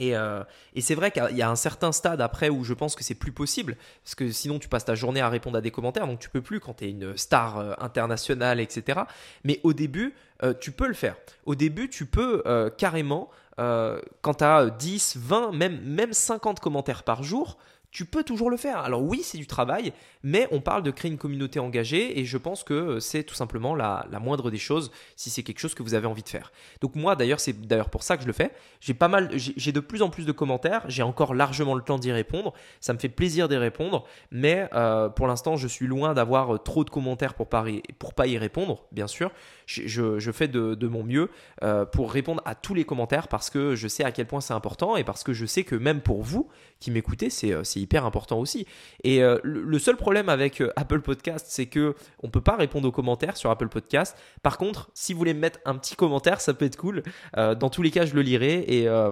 Euh, 0.00 0.44
et, 0.74 0.80
c'est 0.80 0.94
vrai 0.94 1.10
qu'il 1.10 1.36
y 1.36 1.42
a 1.42 1.50
un 1.50 1.56
certain 1.56 1.92
stade 1.92 2.20
après 2.20 2.48
où 2.48 2.64
je 2.64 2.74
pense 2.74 2.94
que 2.94 3.04
c'est 3.04 3.14
plus 3.14 3.32
possible, 3.32 3.76
parce 4.04 4.14
que 4.14 4.30
sinon 4.30 4.58
tu 4.58 4.68
passes 4.68 4.84
ta 4.84 4.94
journée 4.94 5.20
à 5.20 5.28
répondre 5.28 5.58
à 5.58 5.60
des 5.60 5.70
commentaires, 5.70 6.06
donc 6.06 6.18
tu 6.18 6.28
peux 6.28 6.40
plus 6.40 6.60
quand 6.60 6.74
tu 6.74 6.84
es 6.84 6.90
une 6.90 7.16
star 7.16 7.58
euh, 7.58 7.74
internationale, 7.78 8.60
etc. 8.60 9.00
Mais 9.44 9.60
au 9.62 9.72
début, 9.72 10.14
euh, 10.42 10.54
tu 10.58 10.72
peux 10.72 10.88
le 10.88 10.94
faire. 10.94 11.16
Au 11.44 11.54
début, 11.54 11.88
tu 11.88 12.06
peux 12.06 12.42
carrément, 12.78 13.30
quand 13.56 14.34
tu 14.38 14.44
as 14.44 14.70
10, 14.70 15.16
20, 15.18 15.52
même, 15.52 15.80
même 15.82 16.12
50 16.12 16.60
commentaires 16.60 17.02
par 17.02 17.22
jour, 17.22 17.58
tu 17.92 18.06
peux 18.06 18.24
toujours 18.24 18.50
le 18.50 18.56
faire. 18.56 18.78
Alors 18.78 19.02
oui, 19.02 19.20
c'est 19.22 19.36
du 19.36 19.46
travail, 19.46 19.92
mais 20.22 20.48
on 20.50 20.60
parle 20.60 20.82
de 20.82 20.90
créer 20.90 21.10
une 21.10 21.18
communauté 21.18 21.60
engagée 21.60 22.18
et 22.18 22.24
je 22.24 22.38
pense 22.38 22.64
que 22.64 22.98
c'est 23.00 23.22
tout 23.22 23.34
simplement 23.34 23.74
la, 23.74 24.06
moindre 24.18 24.50
des 24.50 24.58
choses 24.58 24.90
si 25.14 25.28
c'est 25.28 25.42
quelque 25.42 25.58
chose 25.58 25.74
que 25.74 25.82
vous 25.82 25.92
avez 25.92 26.06
envie 26.06 26.22
de 26.22 26.28
faire. 26.28 26.52
Donc 26.80 26.94
moi 26.94 27.16
d'ailleurs, 27.16 27.38
c'est 27.38 27.66
d'ailleurs 27.66 27.90
pour 27.90 28.02
ça 28.02 28.16
que 28.16 28.22
je 28.22 28.26
le 28.26 28.32
fais. 28.32 28.50
J'ai 28.80 28.94
pas 28.94 29.08
mal, 29.08 29.28
de 29.28 29.80
plus 29.80 30.00
en 30.00 30.08
plus 30.08 30.24
de 30.24 30.32
commentaires, 30.32 30.84
j'ai 30.88 31.02
encore 31.02 31.34
largement 31.34 31.74
le 31.74 31.82
temps 31.82 31.98
d'y 31.98 32.12
répondre. 32.12 32.54
Ça 32.80 32.94
me 32.94 32.98
fait 32.98 33.10
plaisir 33.10 33.46
d'y 33.46 33.56
répondre, 33.56 34.06
mais 34.30 34.68
euh, 34.72 35.10
pour 35.10 35.26
l'instant, 35.26 35.56
je 35.56 35.68
suis 35.68 35.86
loin 35.86 36.14
d'avoir 36.14 36.62
trop 36.62 36.84
de 36.84 36.90
commentaires 36.90 37.34
pour 37.34 37.48
pas, 37.48 37.64
pour 37.98 38.14
pas 38.14 38.26
y 38.26 38.38
répondre, 38.38 38.86
bien 38.90 39.06
sûr. 39.06 39.30
Je, 39.80 40.32
fais 40.32 40.48
de, 40.48 40.86
mon 40.86 41.02
mieux 41.02 41.30
euh, 41.62 41.84
pour 41.84 42.12
répondre 42.12 42.42
à 42.44 42.54
tous 42.54 42.74
les 42.74 42.84
commentaires 42.84 43.28
parce 43.28 43.50
que 43.50 43.74
je 43.74 43.88
sais 43.88 44.04
à 44.04 44.12
quel 44.12 44.26
point 44.26 44.40
c'est 44.40 44.54
important 44.54 44.96
et 44.96 45.04
parce 45.04 45.22
que 45.22 45.32
je 45.32 45.46
sais 45.46 45.64
que 45.64 45.74
même 45.74 46.00
pour 46.00 46.22
vous 46.22 46.48
qui 46.80 46.90
m'écoutez, 46.90 47.30
c'est 47.30 47.52
euh, 47.52 47.62
hyper 47.76 48.04
important 48.04 48.38
aussi. 48.38 48.66
Et 49.04 49.22
le 49.42 49.78
seul 49.78 49.96
problème 49.96 50.28
avec 50.28 50.60
euh, 50.60 50.72
Apple 50.76 51.00
Podcast, 51.00 51.46
c'est 51.48 51.66
que 51.66 51.94
on 52.22 52.28
peut 52.28 52.40
pas 52.40 52.56
répondre 52.56 52.88
aux 52.88 52.92
commentaires 52.92 53.36
sur 53.36 53.50
Apple 53.50 53.68
Podcast. 53.68 54.16
Par 54.42 54.58
contre, 54.58 54.90
si 54.94 55.12
vous 55.12 55.18
voulez 55.18 55.34
me 55.34 55.40
mettre 55.40 55.60
un 55.64 55.76
petit 55.76 55.96
commentaire, 55.96 56.40
ça 56.40 56.54
peut 56.54 56.64
être 56.64 56.76
cool. 56.76 57.02
Euh, 57.36 57.54
dans 57.54 57.70
tous 57.70 57.82
les 57.82 57.90
cas, 57.90 58.06
je 58.06 58.14
le 58.14 58.22
lirai 58.22 58.64
et 58.66 58.88
euh, 58.88 59.10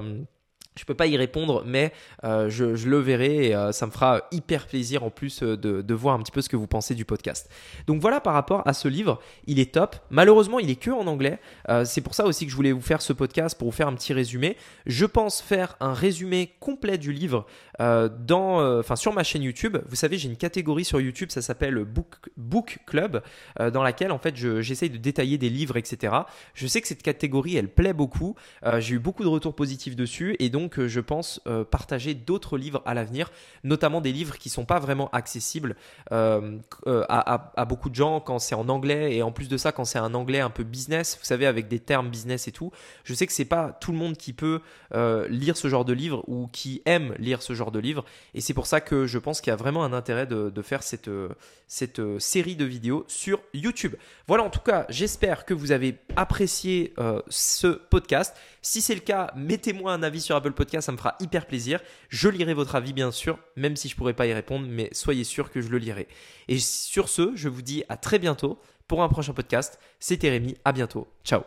je 0.76 0.84
peux 0.84 0.94
pas 0.94 1.08
y 1.08 1.16
répondre, 1.16 1.64
mais 1.66 1.92
euh, 2.24 2.48
je, 2.48 2.64
le 2.64 2.98
verrai 2.98 3.48
et 3.48 3.54
euh, 3.54 3.72
ça 3.72 3.86
me 3.86 3.90
fera 3.90 4.22
hyper 4.30 4.66
plaisir 4.66 5.02
en 5.02 5.10
plus 5.10 5.42
euh, 5.42 5.56
de, 5.56 5.94
voir 5.94 6.14
un 6.14 6.20
petit 6.20 6.30
peu 6.30 6.40
ce 6.40 6.48
que 6.48 6.56
vous 6.56 6.68
pensez 6.68 6.94
du 6.94 7.04
podcast. 7.04 7.50
Donc 7.88 8.00
voilà 8.00 8.20
par 8.20 8.32
rapport 8.34 8.62
à 8.66 8.72
ce 8.72 8.86
livre, 8.86 9.20
il 9.46 9.58
est 9.58 9.74
top. 9.74 9.96
Malheureusement, 10.10 10.60
il 10.60 10.70
est 10.70 10.76
que 10.76 10.90
en 10.90 11.06
anglais. 11.06 11.38
c'est 11.84 12.00
pour 12.00 12.14
ça 12.14 12.24
aussi 12.24 12.46
que 12.46 12.50
je 12.50 12.56
voulais 12.56 12.72
vous 12.72 12.80
faire 12.80 13.02
ce 13.02 13.12
podcast 13.12 13.58
pour 13.58 13.68
vous 13.68 13.76
faire 13.76 13.88
un 13.88 13.94
petit 13.94 14.12
résumé. 14.12 14.56
Je 14.86 15.04
pense 15.04 15.42
faire 15.42 15.76
un 15.80 15.92
résumé 15.92 16.54
complet 16.60 16.96
du 16.96 17.12
livre 17.12 17.46
dans, 17.78 18.78
enfin 18.78 18.96
sur 18.96 19.12
ma 19.12 19.24
chaîne 19.24 19.42
YouTube. 19.42 19.76
Vous 19.86 19.96
savez, 19.96 20.16
j'ai 20.16 20.28
une 20.28 20.36
catégorie 20.36 20.84
sur 20.84 21.00
YouTube, 21.00 21.30
ça 21.30 21.42
s'appelle 21.42 21.84
Book, 22.36 22.78
Club, 22.86 23.22
dans 23.58 23.82
laquelle 23.82 24.12
en 24.12 24.18
fait 24.18 24.36
j'essaye 24.36 24.90
de 24.90 24.96
détailler 24.96 25.36
des 25.36 25.50
livres, 25.50 25.76
etc. 25.76 26.14
Je 26.54 26.66
sais 26.66 26.80
que 26.80 26.88
cette 26.88 27.02
catégorie, 27.02 27.56
elle 27.56 27.68
plaît 27.68 27.92
beaucoup. 27.92 28.36
j'ai 28.78 28.94
eu 28.94 28.98
beaucoup 28.98 29.24
de 29.24 29.28
retours 29.28 29.54
positifs 29.54 29.96
dessus 29.96 30.36
et 30.38 30.48
donc 30.48 30.69
euh, 30.78 30.88
je 30.88 31.00
pense 31.00 31.40
euh, 31.46 31.64
partager 31.64 32.14
d'autres 32.14 32.58
livres 32.58 32.82
à 32.86 32.94
l'avenir, 32.94 33.30
notamment 33.64 34.00
des 34.00 34.12
livres 34.12 34.38
qui 34.38 34.48
ne 34.48 34.52
sont 34.52 34.64
pas 34.64 34.78
vraiment 34.78 35.08
accessibles 35.10 35.76
euh, 36.12 36.58
à, 36.86 37.64
beaucoup 37.64 37.90
de 37.90 37.94
gens 37.94 38.20
quand 38.20 38.38
c'est 38.38 38.54
en 38.54 38.68
anglais 38.68 39.14
et 39.14 39.22
en 39.22 39.32
plus 39.32 39.48
de 39.48 39.56
ça, 39.56 39.72
quand 39.72 39.84
c'est 39.84 39.98
un 39.98 40.14
anglais 40.14 40.40
un 40.40 40.50
peu 40.50 40.64
business, 40.64 41.16
vous 41.18 41.24
savez, 41.24 41.46
avec 41.46 41.68
des 41.68 41.78
termes 41.78 42.08
business 42.10 42.48
et 42.48 42.52
tout. 42.52 42.72
Je 43.04 43.14
sais 43.14 43.26
que 43.26 43.32
c'est 43.32 43.44
pas 43.44 43.76
tout 43.80 43.92
le 43.92 43.98
monde 43.98 44.16
qui 44.16 44.32
peut 44.32 44.60
lire 45.28 45.56
ce 45.56 45.68
genre 45.68 45.84
de 45.84 45.92
livre 45.92 46.24
ou 46.26 46.48
qui 46.52 46.82
aime 46.84 47.14
lire 47.18 47.42
ce 47.42 47.54
genre 47.54 47.70
de 47.70 47.78
livre 47.78 48.04
et 48.34 48.40
c'est 48.40 48.54
pour 48.54 48.66
ça 48.66 48.80
que 48.80 49.06
je 49.06 49.18
pense 49.18 49.40
qu'il 49.40 49.50
y 49.50 49.54
a 49.54 49.56
vraiment 49.56 49.84
un 49.84 49.92
intérêt 49.92 50.26
de, 50.26 50.62
faire 50.62 50.82
cette, 50.82 51.10
cette 51.66 52.00
série 52.18 52.56
de 52.56 52.64
vidéos 52.64 53.04
sur 53.08 53.40
YouTube. 53.54 53.94
Voilà, 54.26 54.44
en 54.44 54.50
tout 54.50 54.60
cas, 54.60 54.86
j'espère 54.88 55.44
que 55.44 55.54
vous 55.54 55.72
avez 55.72 55.98
apprécié 56.16 56.94
ce 57.28 57.68
podcast. 57.68 58.36
Si 58.62 58.82
c'est 58.82 58.94
le 58.94 59.00
cas, 59.00 59.32
mettez-moi 59.36 59.92
un 59.92 60.02
avis 60.02 60.20
sur 60.20 60.36
Apple 60.36 60.49
Podcast, 60.54 60.86
ça 60.86 60.92
me 60.92 60.96
fera 60.96 61.16
hyper 61.20 61.46
plaisir. 61.46 61.80
Je 62.08 62.28
lirai 62.28 62.54
votre 62.54 62.74
avis 62.74 62.92
bien 62.92 63.10
sûr, 63.10 63.38
même 63.56 63.76
si 63.76 63.88
je 63.88 63.94
ne 63.94 63.98
pourrais 63.98 64.14
pas 64.14 64.26
y 64.26 64.32
répondre, 64.32 64.66
mais 64.68 64.88
soyez 64.92 65.24
sûr 65.24 65.50
que 65.50 65.60
je 65.60 65.68
le 65.68 65.78
lirai. 65.78 66.08
Et 66.48 66.58
sur 66.58 67.08
ce, 67.08 67.32
je 67.34 67.48
vous 67.48 67.62
dis 67.62 67.84
à 67.88 67.96
très 67.96 68.18
bientôt 68.18 68.58
pour 68.86 69.02
un 69.02 69.08
prochain 69.08 69.32
podcast. 69.32 69.78
C'était 69.98 70.30
Rémi, 70.30 70.56
à 70.64 70.72
bientôt. 70.72 71.08
Ciao 71.24 71.42